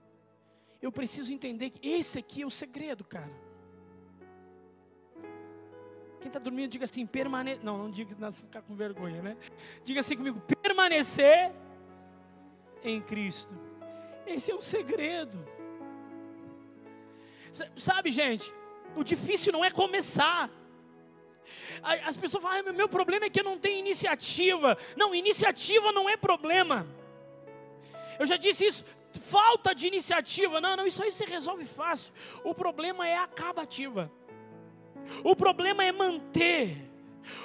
[0.80, 3.32] Eu preciso entender que esse aqui é o segredo, cara.
[6.20, 7.64] Quem está dormindo, diga assim: permanecer.
[7.64, 9.36] Não, não diga não ficar com vergonha, né?
[9.84, 11.52] Diga assim comigo: permanecer
[12.84, 13.52] em Cristo.
[14.24, 15.44] Esse é o segredo.
[17.76, 18.54] Sabe, gente,
[18.96, 20.50] o difícil não é começar.
[22.04, 24.76] As pessoas falam, ah, meu problema é que eu não tenho iniciativa.
[24.96, 26.86] Não, iniciativa não é problema.
[28.18, 28.84] Eu já disse isso,
[29.20, 30.60] falta de iniciativa.
[30.60, 32.12] Não, não, isso aí se resolve fácil.
[32.44, 34.10] O problema é acabativa.
[35.24, 36.92] O problema é manter.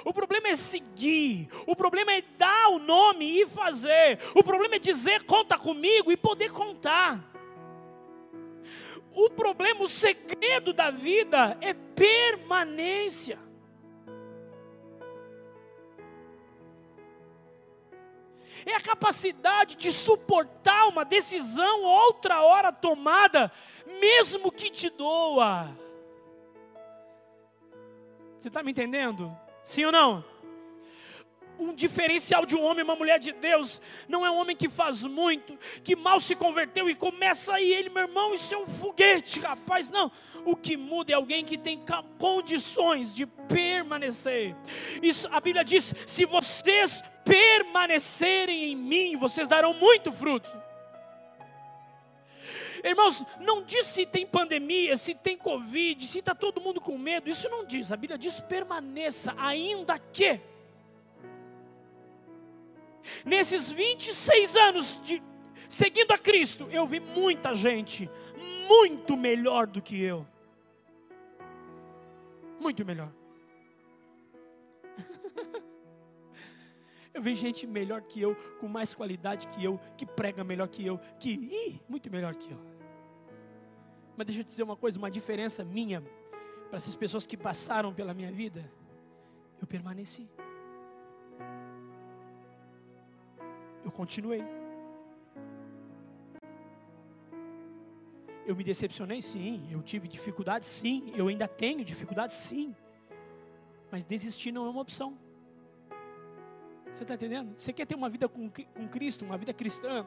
[0.04, 1.48] O problema é seguir.
[1.66, 4.18] O problema é dar o nome e fazer.
[4.34, 7.24] O problema é dizer conta comigo e poder contar.
[9.20, 13.36] O problema, o segredo da vida é permanência.
[18.66, 23.50] é a capacidade de suportar uma decisão outra hora tomada,
[23.98, 25.74] mesmo que te doa.
[28.38, 29.34] Você está me entendendo?
[29.64, 30.22] Sim ou não?
[31.58, 35.04] Um diferencial de um homem, uma mulher de Deus, não é um homem que faz
[35.04, 39.40] muito, que mal se converteu e começa aí ele, meu irmão, isso é um foguete,
[39.40, 39.90] rapaz.
[39.90, 40.10] Não,
[40.44, 41.82] o que muda é alguém que tem
[42.18, 44.54] condições de permanecer.
[45.02, 50.50] Isso a Bíblia diz: se vocês permanecerem em mim, vocês darão muito fruto.
[52.84, 57.28] Irmãos, não diz se tem pandemia, se tem Covid, se está todo mundo com medo,
[57.28, 57.90] isso não diz.
[57.90, 60.40] A Bíblia diz permaneça, ainda que
[63.24, 65.22] Nesses 26 anos de
[65.68, 68.10] seguindo a Cristo, eu vi muita gente
[68.68, 70.26] muito melhor do que eu.
[72.60, 73.12] Muito melhor.
[77.14, 80.86] Eu vi gente melhor que eu, com mais qualidade que eu, que prega melhor que
[80.86, 82.60] eu, que ih, muito melhor que eu.
[84.16, 86.00] Mas deixa eu te dizer uma coisa, uma diferença minha
[86.68, 88.70] para essas pessoas que passaram pela minha vida,
[89.60, 90.28] eu permaneci.
[93.84, 94.44] Eu continuei.
[98.46, 99.68] Eu me decepcionei, sim.
[99.70, 101.12] Eu tive dificuldades, sim.
[101.14, 102.74] Eu ainda tenho dificuldades, sim.
[103.90, 105.18] Mas desistir não é uma opção.
[106.92, 107.54] Você está entendendo?
[107.56, 110.06] Você quer ter uma vida com, com Cristo, uma vida cristã,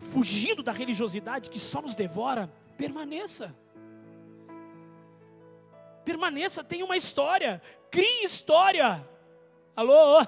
[0.00, 2.50] fugindo da religiosidade que só nos devora?
[2.76, 3.54] Permaneça.
[6.04, 9.06] Permaneça, tenha uma história, crie história.
[9.76, 10.26] Alô?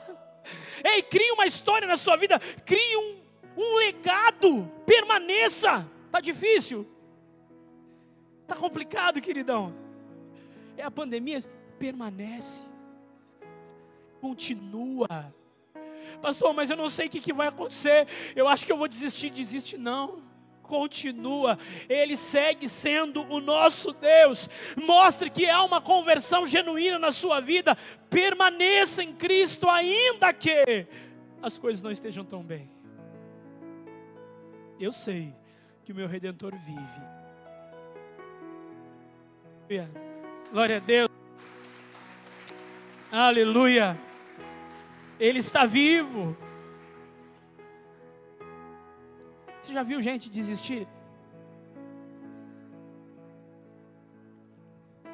[0.84, 3.20] Ei, crie uma história na sua vida, crie um,
[3.57, 5.90] um legado, permaneça.
[6.07, 6.86] Está difícil?
[8.42, 9.74] Está complicado, queridão?
[10.76, 11.42] É a pandemia?
[11.78, 12.64] Permanece,
[14.20, 15.34] continua.
[16.22, 18.07] Pastor, mas eu não sei o que, que vai acontecer.
[18.34, 19.30] Eu acho que eu vou desistir.
[19.30, 20.22] Desiste, não
[20.67, 21.59] continua,
[21.89, 24.51] Ele segue sendo o nosso Deus.
[24.77, 27.77] Mostre que há uma conversão genuína na sua vida,
[28.11, 30.87] permaneça em Cristo, ainda que
[31.41, 32.71] as coisas não estejam tão bem.
[34.79, 35.35] Eu sei
[35.85, 37.07] que o meu Redentor vive.
[40.53, 41.09] Glória a Deus.
[43.11, 43.97] Aleluia.
[45.19, 46.37] Ele está vivo.
[49.67, 50.87] Você já viu gente desistir?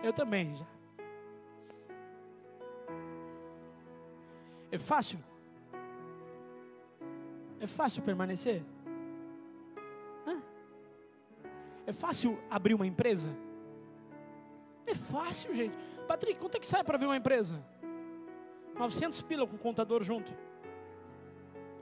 [0.03, 0.67] Eu também já.
[4.71, 5.19] É fácil?
[7.61, 8.63] É fácil permanecer?
[10.27, 10.43] Hã?
[11.87, 13.35] É fácil abrir uma empresa?
[14.85, 15.75] É fácil, gente.
[16.07, 17.65] Patrick, quanto é que sai para abrir uma empresa?
[18.75, 20.31] 900 pila com o contador junto.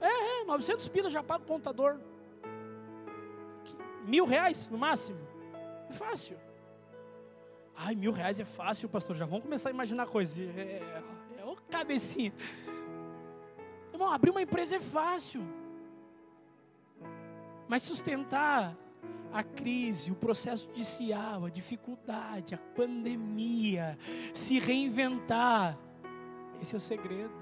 [0.00, 1.98] É, é, 900 pila já paga o contador
[4.06, 5.18] mil reais no máximo.
[5.88, 6.36] É fácil.
[7.76, 9.16] Ai, mil reais é fácil, pastor.
[9.16, 10.36] Já vamos começar a imaginar coisas.
[10.38, 11.02] É, é,
[11.38, 12.32] é o cabecinha.
[13.92, 15.42] Irmão, abrir uma empresa é fácil.
[17.68, 18.76] Mas sustentar
[19.32, 23.96] a crise, o processo judicial, a dificuldade, a pandemia,
[24.34, 25.78] se reinventar,
[26.60, 27.32] esse é o segredo.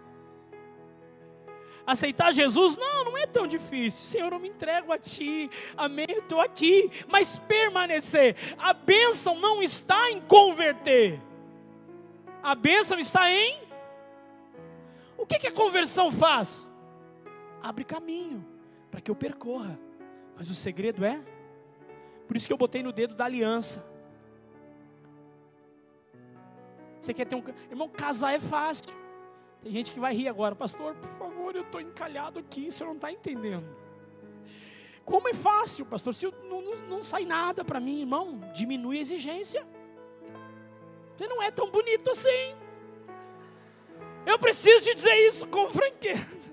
[1.89, 4.01] Aceitar Jesus, não, não é tão difícil.
[4.01, 6.91] Senhor, eu me entrego a Ti, amém, estou aqui.
[7.09, 11.19] Mas permanecer, a bênção não está em converter,
[12.43, 13.63] a bênção está em.
[15.17, 16.69] O que, que a conversão faz?
[17.63, 18.47] Abre caminho
[18.91, 19.81] para que eu percorra.
[20.37, 21.19] Mas o segredo é,
[22.27, 23.83] por isso que eu botei no dedo da aliança.
[27.01, 27.43] Você quer ter um.
[27.71, 28.95] Irmão, casar é fácil.
[29.63, 32.95] Tem gente que vai rir agora, pastor, por favor, eu estou encalhado aqui, você não
[32.95, 33.67] está entendendo.
[35.05, 39.01] Como é fácil, pastor, se não, não, não sai nada para mim, irmão, diminui a
[39.01, 39.67] exigência.
[41.17, 42.55] Você não é tão bonito assim.
[44.25, 46.53] Eu preciso te dizer isso com franqueza.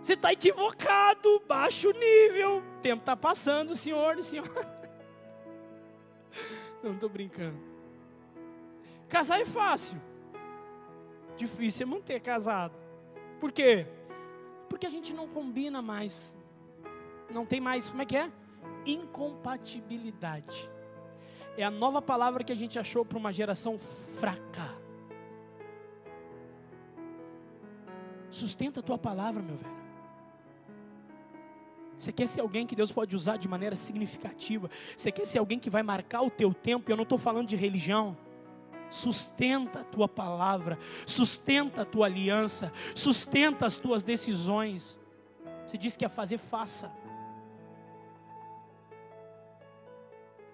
[0.00, 2.58] Você está equivocado, baixo nível.
[2.58, 4.22] O tempo está passando, senhor e.
[6.82, 7.58] Não estou brincando.
[9.08, 9.98] Casar é fácil.
[11.36, 12.74] Difícil é manter casado.
[13.40, 13.86] Por quê?
[14.68, 16.36] Porque a gente não combina mais.
[17.30, 18.30] Não tem mais, como é que é?
[18.86, 20.70] Incompatibilidade.
[21.56, 24.76] É a nova palavra que a gente achou para uma geração fraca.
[28.28, 29.74] Sustenta a tua palavra, meu velho.
[31.96, 34.68] Você quer ser alguém que Deus pode usar de maneira significativa.
[34.96, 36.90] Você quer ser alguém que vai marcar o teu tempo.
[36.90, 38.16] Eu não estou falando de religião
[38.94, 44.98] sustenta a tua palavra, sustenta a tua aliança, sustenta as tuas decisões.
[45.66, 46.92] Você disse que ia fazer, faça.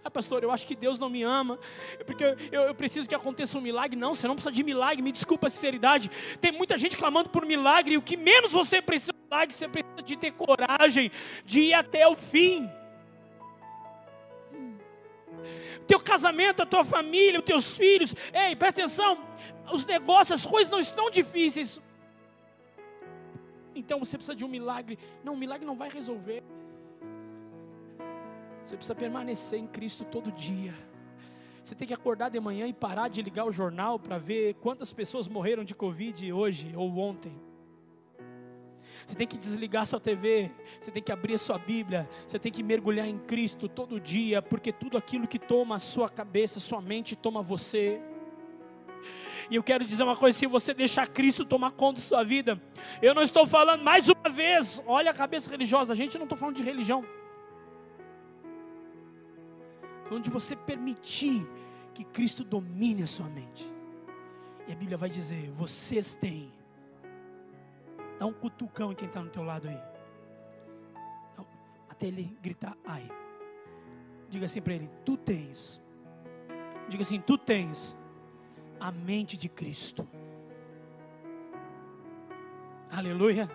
[0.03, 1.59] Ah, pastor, eu acho que Deus não me ama,
[2.07, 3.99] porque eu, eu, preciso que aconteça um milagre.
[3.99, 6.11] Não, você não precisa de milagre, me desculpa a sinceridade.
[6.41, 9.69] Tem muita gente clamando por milagre, e o que menos você precisa de milagre, você
[9.69, 11.11] precisa de ter coragem
[11.45, 12.71] de ir até o fim
[15.91, 18.15] teu casamento, a tua família, os teus filhos.
[18.33, 19.19] Ei, presta atenção,
[19.73, 21.81] os negócios, as coisas não estão difíceis.
[23.75, 24.97] Então você precisa de um milagre.
[25.25, 26.45] Não, o milagre não vai resolver.
[28.65, 30.73] Você precisa permanecer em Cristo todo dia.
[31.61, 34.93] Você tem que acordar de manhã e parar de ligar o jornal para ver quantas
[34.93, 37.50] pessoas morreram de Covid hoje ou ontem.
[39.07, 42.63] Você tem que desligar sua TV, você tem que abrir sua Bíblia, você tem que
[42.63, 47.17] mergulhar em Cristo todo dia, porque tudo aquilo que toma a sua cabeça, sua mente,
[47.17, 48.01] toma você.
[49.51, 52.61] E eu quero dizer uma coisa: se você deixar Cristo tomar conta da sua vida,
[53.03, 56.39] eu não estou falando mais uma vez, olha a cabeça religiosa, a gente não estou
[56.39, 57.05] falando de religião,
[60.05, 61.47] falando de você permitir
[61.95, 63.71] que Cristo domine a sua mente.
[64.69, 66.53] E a Bíblia vai dizer: vocês têm
[68.21, 69.81] Dá um cutucão em quem está no teu lado aí.
[71.89, 73.11] Até ele gritar, ai.
[74.29, 75.81] Diga assim para ele: Tu tens.
[76.87, 77.97] Diga assim: Tu tens
[78.79, 80.07] a mente de Cristo.
[82.91, 83.49] Aleluia.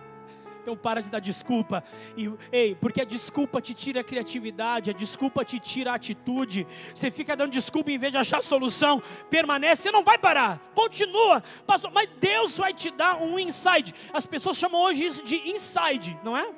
[0.66, 1.84] Então para de dar desculpa.
[2.16, 6.66] E, ei, porque a desculpa te tira a criatividade, a desculpa te tira a atitude.
[6.92, 9.00] Você fica dando desculpa em vez de achar solução.
[9.30, 10.58] Permanece, você não vai parar.
[10.74, 11.40] Continua.
[11.64, 13.94] Pastor, mas Deus vai te dar um inside.
[14.12, 16.52] As pessoas chamam hoje isso de inside, não é?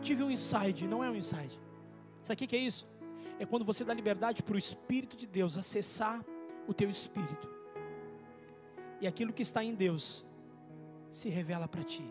[0.00, 1.60] Tive um inside, não é um inside.
[2.22, 2.86] Sabe o que é isso?
[3.40, 6.24] É quando você dá liberdade para o Espírito de Deus acessar
[6.68, 7.50] o teu espírito.
[9.00, 10.24] E aquilo que está em Deus
[11.10, 12.08] se revela para ti.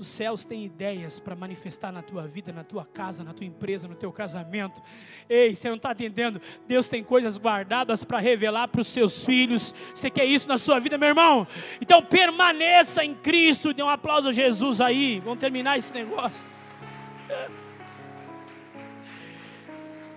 [0.00, 3.86] Os céus têm ideias para manifestar na tua vida, na tua casa, na tua empresa,
[3.86, 4.80] no teu casamento.
[5.28, 6.40] Ei, você não está entendendo?
[6.66, 9.74] Deus tem coisas guardadas para revelar para os seus filhos.
[9.94, 11.46] Você quer isso na sua vida, meu irmão?
[11.82, 13.74] Então permaneça em Cristo.
[13.74, 15.20] Dê um aplauso a Jesus aí.
[15.20, 16.40] Vamos terminar esse negócio.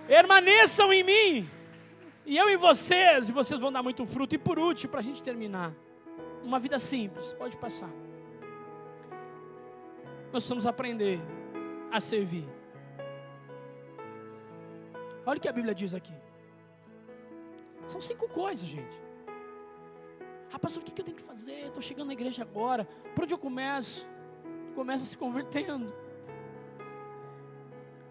[0.08, 1.50] Permaneçam em mim.
[2.24, 4.34] E eu em vocês, e vocês vão dar muito fruto.
[4.34, 5.74] E por último, para a gente terminar,
[6.42, 7.90] uma vida simples, pode passar
[10.34, 11.20] nós precisamos aprender
[11.92, 12.44] a servir.
[15.24, 16.12] Olha o que a Bíblia diz aqui.
[17.86, 18.96] São cinco coisas, gente.
[20.50, 21.66] Rapaz, o que eu tenho que fazer?
[21.66, 22.84] Estou chegando na igreja agora.
[23.14, 24.08] Por onde eu começo?
[24.74, 25.94] Começa se convertendo.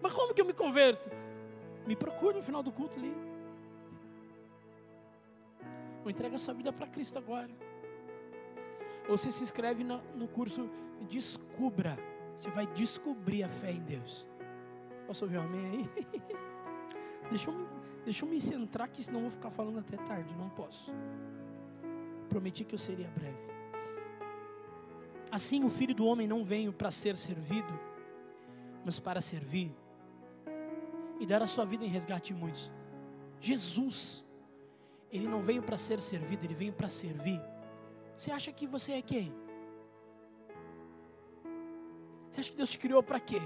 [0.00, 1.10] Mas como que eu me converto?
[1.86, 3.14] Me procure no final do culto ali.
[6.02, 7.50] Ou entrega a sua vida para Cristo agora.
[9.10, 10.70] Ou você se inscreve no, no curso
[11.02, 11.98] Descubra
[12.34, 14.26] você vai descobrir a fé em Deus.
[15.06, 16.06] Posso ouvir um amém aí?
[17.30, 17.66] deixa, eu me,
[18.04, 20.34] deixa eu me centrar, que senão eu vou ficar falando até tarde.
[20.34, 20.92] Não posso.
[22.28, 23.38] Prometi que eu seria breve.
[25.30, 27.78] Assim o filho do homem não veio para ser servido,
[28.84, 29.74] mas para servir
[31.20, 32.70] e dar a sua vida em resgate de muitos.
[33.40, 34.24] Jesus,
[35.10, 37.40] ele não veio para ser servido, ele veio para servir.
[38.16, 39.34] Você acha que você é quem?
[42.34, 43.40] Você acha que Deus te criou para quê?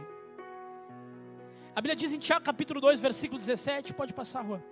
[1.76, 4.64] A Bíblia diz em Tiago capítulo 2, versículo 17, pode passar, rua.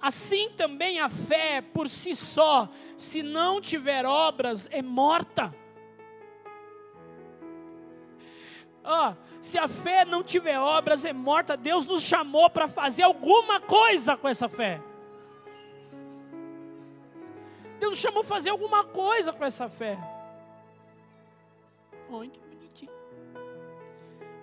[0.00, 5.54] Assim também a fé por si só, se não tiver obras, é morta.
[8.84, 11.56] Oh, se a fé não tiver obras, é morta.
[11.56, 14.82] Deus nos chamou para fazer alguma coisa com essa fé.
[17.78, 19.96] Deus nos chamou para fazer alguma coisa com essa fé.
[22.10, 22.51] Bonitinho.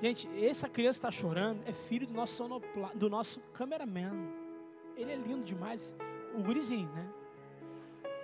[0.01, 4.29] Gente, essa criança está chorando, é filho do nosso, sonopla, do nosso cameraman.
[4.95, 5.95] Ele é lindo demais.
[6.33, 7.05] O gurizinho, né?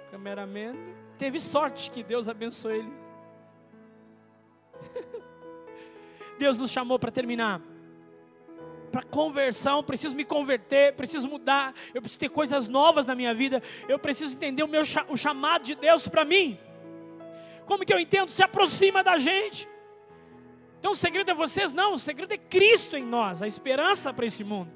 [0.09, 0.75] Cameraman
[1.17, 2.93] teve sorte que Deus abençoou ele.
[6.39, 7.61] Deus nos chamou para terminar.
[8.91, 13.61] Para conversão, preciso me converter, preciso mudar, eu preciso ter coisas novas na minha vida,
[13.89, 16.57] eu preciso entender o meu o chamado de Deus para mim.
[17.65, 18.31] Como que eu entendo?
[18.31, 19.67] Se aproxima da gente.
[20.85, 21.73] Então o segredo é vocês?
[21.73, 24.71] Não, o segredo é Cristo em nós, a esperança para esse mundo.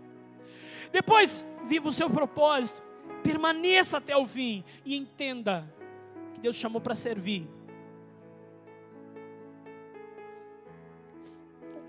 [0.92, 2.82] Depois, viva o seu propósito,
[3.22, 5.72] permaneça até o fim e entenda
[6.34, 7.48] que Deus chamou para servir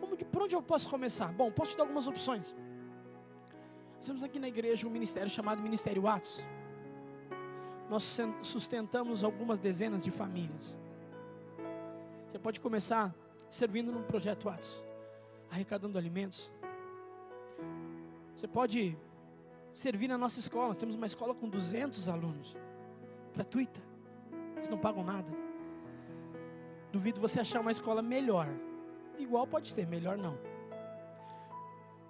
[0.03, 1.33] onde, por onde eu posso começar?
[1.33, 2.55] Bom, posso te dar algumas opções.
[3.97, 6.47] Nós temos aqui na igreja um ministério chamado Ministério Atos.
[7.89, 10.77] Nós sustentamos algumas dezenas de famílias.
[12.29, 13.15] Você pode começar
[13.51, 14.83] servindo no projeto Atos,
[15.51, 16.51] arrecadando alimentos.
[18.35, 18.97] Você pode
[19.73, 20.75] servir na nossa escola.
[20.75, 22.57] Temos uma escola com 200 alunos,
[23.35, 23.83] gratuita.
[24.57, 25.31] Eles não pagam nada.
[26.91, 28.49] Duvido você achar uma escola melhor
[29.21, 30.39] Igual pode ter, melhor não.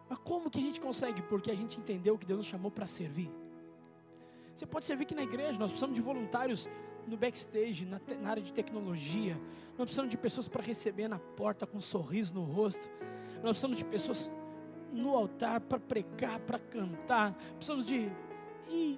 [0.08, 1.20] Mas como que a gente consegue?
[1.22, 3.30] Porque a gente entendeu que Deus nos chamou para servir.
[4.54, 6.68] Você pode servir aqui na igreja, nós precisamos de voluntários
[7.10, 9.34] no backstage, na, na área de tecnologia.
[9.76, 12.88] Nós precisamos de pessoas para receber na porta com um sorriso no rosto.
[13.42, 14.30] Nós precisamos de pessoas
[14.92, 17.34] no altar para pregar, para cantar.
[17.56, 18.08] Precisamos de,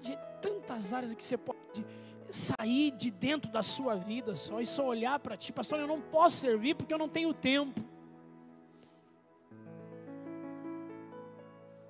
[0.01, 1.85] de tantas áreas que você pode
[2.31, 5.53] sair de dentro da sua vida só e só olhar para ti.
[5.53, 7.81] Pastor, eu não posso servir porque eu não tenho tempo.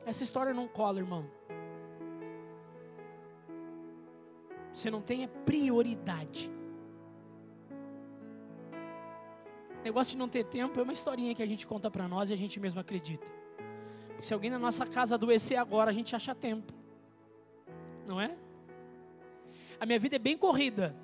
[0.05, 1.31] Essa história não cola, irmão.
[4.73, 6.51] Você não tem prioridade.
[9.81, 12.31] O negócio de não ter tempo é uma historinha que a gente conta para nós
[12.31, 13.27] e a gente mesmo acredita.
[14.09, 16.73] Porque se alguém na nossa casa adoecer agora, a gente acha tempo.
[18.07, 18.37] Não é?
[19.81, 20.95] A minha vida é bem corrida.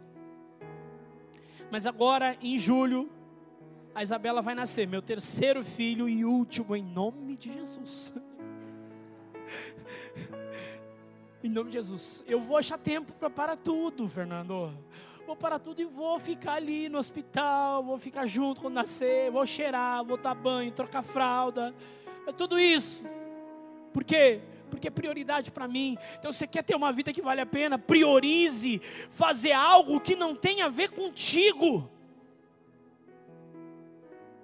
[1.70, 3.10] Mas agora, em julho,
[3.94, 8.12] a Isabela vai nascer, meu terceiro filho e último, em nome de Jesus.
[11.42, 12.24] Em nome de Jesus.
[12.26, 14.76] Eu vou achar tempo para parar tudo, Fernando.
[15.24, 19.46] Vou parar tudo e vou ficar ali no hospital, vou ficar junto quando nascer, vou
[19.46, 21.72] cheirar, vou dar banho, trocar fralda.
[22.26, 23.04] É tudo isso.
[23.92, 24.40] Por quê?
[24.68, 25.96] Porque é prioridade para mim.
[26.18, 27.78] Então, você quer ter uma vida que vale a pena?
[27.78, 31.88] Priorize fazer algo que não tem a ver contigo.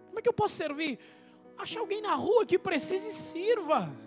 [0.07, 0.99] Como é que eu posso servir?
[1.59, 4.03] Acha alguém na rua que precisa e sirva.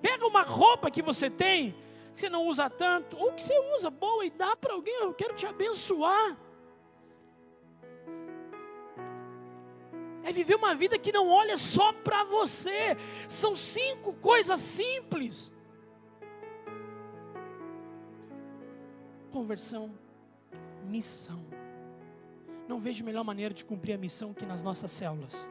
[0.00, 1.72] Pega uma roupa que você tem,
[2.14, 5.14] que você não usa tanto, ou que você usa boa e dá para alguém, eu
[5.14, 6.36] quero te abençoar.
[10.22, 12.96] É viver uma vida que não olha só para você.
[13.26, 15.50] São cinco coisas simples.
[19.30, 19.98] Conversão,
[20.84, 21.42] missão.
[22.68, 25.48] Não vejo melhor maneira de cumprir a missão que nas nossas células.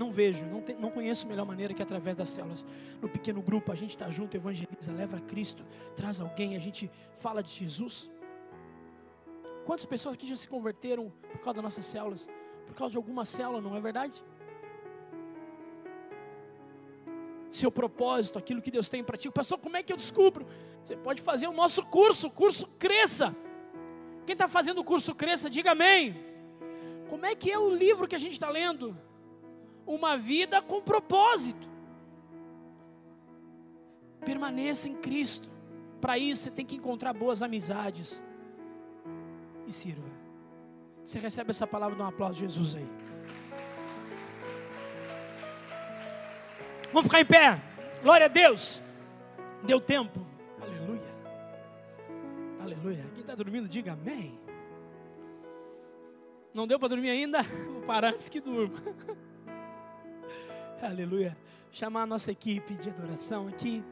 [0.00, 2.64] Não vejo, não, te, não conheço melhor maneira que através das células.
[3.02, 5.62] No pequeno grupo, a gente está junto, evangeliza, leva a Cristo,
[5.94, 8.10] traz alguém, a gente fala de Jesus.
[9.66, 12.26] Quantas pessoas aqui já se converteram por causa das nossas células?
[12.66, 14.24] Por causa de alguma célula, não é verdade?
[17.50, 19.30] Seu propósito, aquilo que Deus tem para ti.
[19.30, 20.46] Pastor, como é que eu descubro?
[20.82, 23.36] Você pode fazer o nosso curso, o curso Cresça.
[24.24, 26.16] Quem está fazendo o curso Cresça, diga amém.
[27.10, 28.96] Como é que é o livro que a gente está lendo?
[29.86, 31.68] Uma vida com propósito.
[34.24, 35.48] Permaneça em Cristo.
[36.00, 38.22] Para isso você tem que encontrar boas amizades
[39.66, 40.08] e sirva.
[41.04, 42.88] Você recebe essa palavra, dá um aplauso Jesus aí.
[46.92, 47.60] Vamos ficar em pé.
[48.02, 48.82] Glória a Deus.
[49.62, 50.26] Deu tempo.
[50.60, 51.14] Aleluia.
[52.60, 53.06] Aleluia.
[53.12, 54.38] Quem está dormindo, diga amém.
[56.52, 57.42] Não deu para dormir ainda?
[57.70, 58.78] Vou parar antes que durma.
[60.82, 61.36] Aleluia.
[61.70, 63.84] Chamar a nossa equipe de adoração aqui.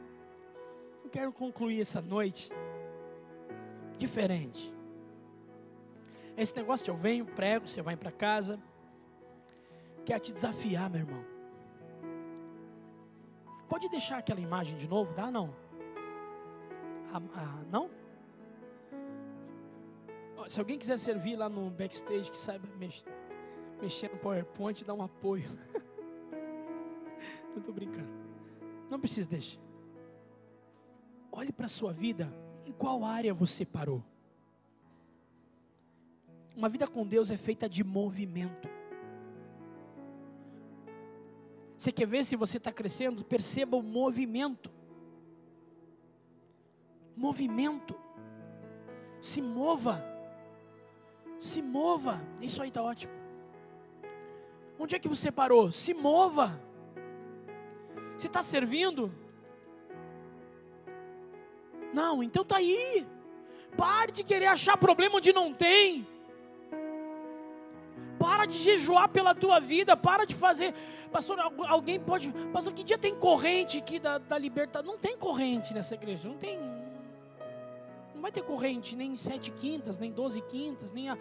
[1.03, 2.51] Eu quero concluir essa noite
[3.97, 4.73] diferente.
[6.35, 8.59] Esse negócio de eu venho, prego, você vai para casa.
[10.03, 11.23] Quer te desafiar, meu irmão.
[13.67, 15.29] Pode deixar aquela imagem de novo, dá?
[15.29, 15.53] Não?
[17.13, 17.89] Ah, ah, não?
[20.47, 23.05] Se alguém quiser servir lá no backstage, que saiba mexer,
[23.79, 25.47] mexer no PowerPoint, dá um apoio.
[27.53, 28.09] Eu estou brincando.
[28.89, 29.61] Não precisa deixar.
[31.31, 32.31] Olhe para a sua vida,
[32.65, 34.03] em qual área você parou?
[36.55, 38.67] Uma vida com Deus é feita de movimento.
[41.77, 43.23] Você quer ver se você está crescendo?
[43.23, 44.69] Perceba o movimento.
[47.15, 47.95] Movimento.
[49.21, 50.03] Se mova.
[51.39, 52.21] Se mova.
[52.41, 53.13] Isso aí está ótimo.
[54.77, 55.71] Onde é que você parou?
[55.71, 56.61] Se mova.
[58.19, 59.09] Você está servindo?
[61.93, 63.07] Não, então tá aí.
[63.77, 66.05] Pare de querer achar problema onde não tem.
[68.19, 70.73] Para de jejuar pela tua vida, para de fazer.
[71.09, 71.39] Pastor,
[71.69, 72.29] alguém pode.
[72.51, 74.91] Pastor, que dia tem corrente aqui da, da libertação?
[74.91, 76.59] Não tem corrente nessa igreja, não tem.
[78.13, 81.17] Não vai ter corrente, nem sete quintas, nem doze quintas, nem a,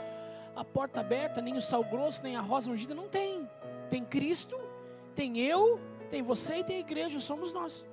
[0.57, 2.93] a porta aberta, nem o sal grosso, nem a rosa ungida.
[2.93, 3.49] Não tem.
[3.89, 4.59] Tem Cristo,
[5.15, 7.85] tem eu, tem você e tem a igreja, somos nós.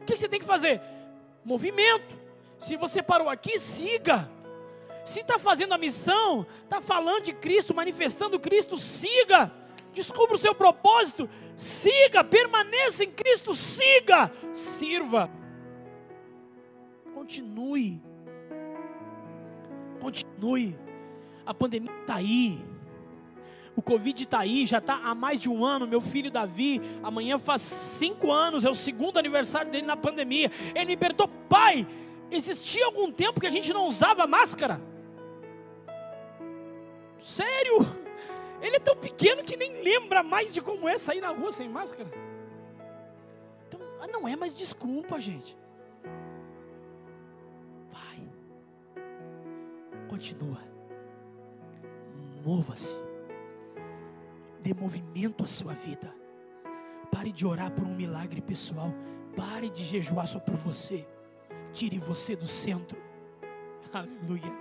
[0.00, 0.80] O que você tem que fazer?
[1.44, 2.18] Movimento.
[2.58, 4.30] Se você parou aqui, siga.
[5.04, 9.52] Se está fazendo a missão, está falando de Cristo, manifestando Cristo, siga.
[9.92, 15.30] Descubra o seu propósito, siga, permaneça em Cristo, siga, sirva.
[17.14, 18.02] Continue.
[20.00, 20.78] Continue.
[21.46, 22.62] A pandemia está aí.
[23.76, 25.86] O Covid está aí, já está há mais de um ano.
[25.86, 30.50] Meu filho Davi, amanhã faz cinco anos, é o segundo aniversário dele na pandemia.
[30.74, 31.86] Ele me perguntou, pai,
[32.30, 34.80] existia algum tempo que a gente não usava máscara?
[37.22, 37.78] Sério?
[38.62, 41.68] Ele é tão pequeno que nem lembra mais de como é sair na rua sem
[41.68, 42.10] máscara.
[43.68, 45.54] Então, ah, não é mais desculpa, gente.
[47.92, 48.26] Vai.
[50.08, 50.60] Continua.
[52.42, 53.05] Mova-se.
[54.66, 56.12] Dê movimento à sua vida.
[57.12, 58.92] Pare de orar por um milagre pessoal.
[59.36, 61.06] Pare de jejuar só por você.
[61.72, 63.00] Tire você do centro.
[63.94, 64.52] Aleluia.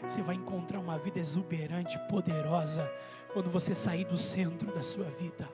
[0.00, 2.88] Você vai encontrar uma vida exuberante, poderosa,
[3.32, 5.50] quando você sair do centro da sua vida.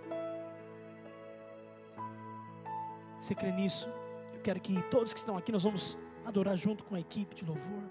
[3.18, 3.88] Você crê nisso?
[4.34, 5.96] Eu quero que todos que estão aqui, nós vamos
[6.26, 7.84] adorar junto com a equipe de louvor.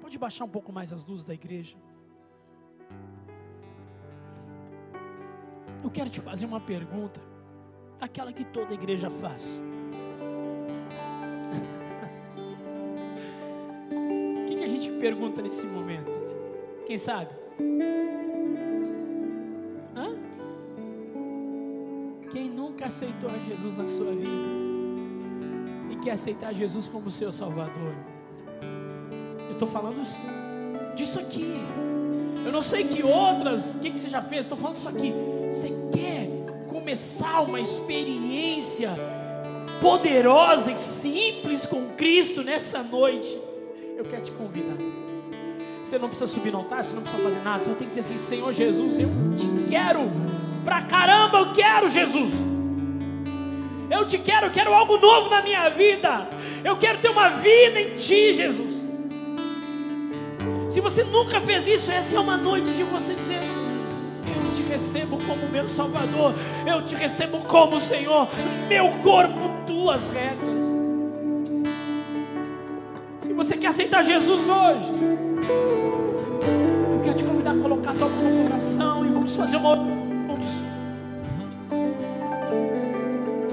[0.00, 1.76] Pode baixar um pouco mais as luzes da igreja.
[5.84, 7.20] Eu quero te fazer uma pergunta,
[8.00, 9.60] aquela que toda igreja faz.
[15.04, 16.10] pergunta nesse momento?
[16.86, 17.28] Quem sabe?
[19.94, 20.16] Hã?
[22.30, 24.30] Quem nunca aceitou a Jesus na sua vida
[25.90, 27.94] e quer aceitar Jesus como seu Salvador?
[29.46, 30.00] Eu estou falando
[30.94, 31.52] disso aqui.
[32.46, 34.46] Eu não sei que outras, o que, que você já fez?
[34.46, 35.12] Estou falando disso aqui.
[35.54, 36.28] Você quer
[36.66, 38.90] começar uma experiência
[39.80, 43.44] poderosa e simples com Cristo nessa noite?
[43.96, 44.76] eu quero te convidar.
[45.82, 48.14] Você não precisa subir no altar, você não precisa fazer nada, você tem que dizer
[48.14, 50.10] assim: Senhor Jesus, eu te quero,
[50.64, 52.32] pra caramba, eu quero Jesus.
[53.90, 56.28] Eu te quero, eu quero algo novo na minha vida.
[56.64, 58.82] Eu quero ter uma vida em Ti, Jesus.
[60.68, 63.40] Se você nunca fez isso, essa é uma noite de você dizer:
[64.34, 66.34] Eu te recebo como meu Salvador,
[66.66, 68.28] eu te recebo como Senhor,
[68.68, 70.74] meu corpo, tuas regras
[73.34, 74.90] você quer aceitar Jesus hoje,
[76.92, 79.70] eu quero te convidar a colocar a tua mão no coração e vamos fazer uma
[79.70, 80.62] oração.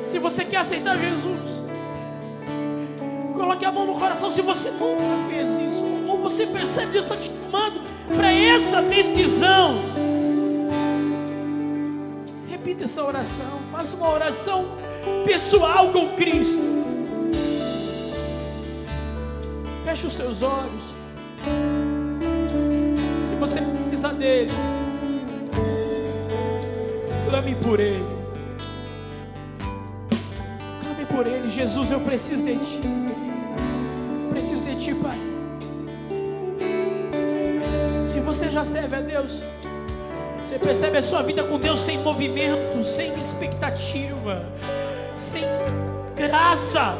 [0.05, 1.49] Se você quer aceitar Jesus,
[3.33, 4.29] coloque a mão no coração.
[4.29, 7.81] Se você nunca fez isso, ou você percebe Deus está te chamando
[8.15, 9.79] para essa decisão,
[12.71, 13.59] repita essa oração.
[13.69, 14.77] Faça uma oração
[15.25, 16.61] pessoal com Cristo.
[19.83, 20.93] Feche os seus olhos.
[23.25, 24.51] Se você precisa dele,
[27.29, 28.05] clame por ele.
[30.81, 31.47] Clame por ele.
[31.49, 32.79] Jesus, eu preciso de ti.
[34.29, 35.19] Preciso de ti, Pai.
[38.05, 39.43] Se você já serve a Deus,
[40.51, 44.45] você percebe a sua vida com Deus sem movimento, sem expectativa,
[45.15, 45.43] sem
[46.13, 46.93] graça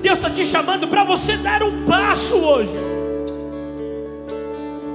[0.00, 2.72] Deus está te chamando para você dar um passo hoje.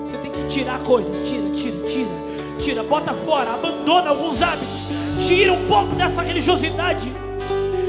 [0.03, 2.09] Você tem que tirar coisas, tira, tira, tira,
[2.57, 4.87] tira, bota fora, abandona alguns hábitos,
[5.27, 7.11] tira um pouco dessa religiosidade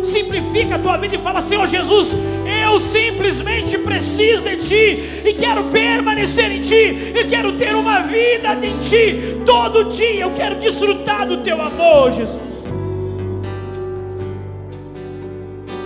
[0.06, 2.16] simplifica a tua vida e fala: Senhor Jesus,
[2.64, 8.54] eu simplesmente preciso de Ti e quero permanecer em Ti e quero ter uma vida
[8.62, 10.22] em Ti todo dia.
[10.22, 12.40] Eu quero desfrutar do Teu amor, Jesus.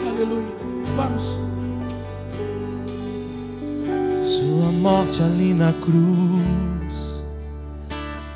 [0.09, 0.55] Aleluia.
[0.95, 1.41] Vamos.
[4.23, 7.23] Sua morte ali na cruz,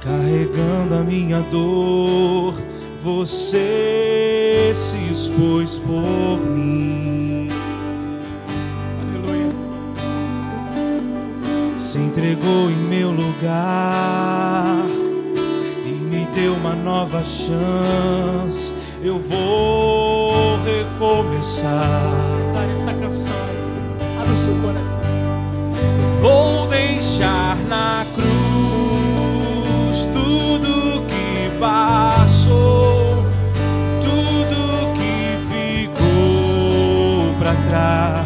[0.03, 2.55] carregando a minha dor
[3.03, 4.44] você
[4.75, 7.49] se expôs por mim.
[9.01, 9.53] Aleluia.
[11.79, 14.67] Se entregou em meu lugar
[15.87, 18.73] e me deu uma nova chance.
[19.03, 22.37] Eu vou recomeçar.
[22.47, 23.33] Declare essa canção.
[24.21, 25.01] Abra o seu coração.
[26.21, 28.34] Vou deixar na cruz
[37.75, 38.24] lugar.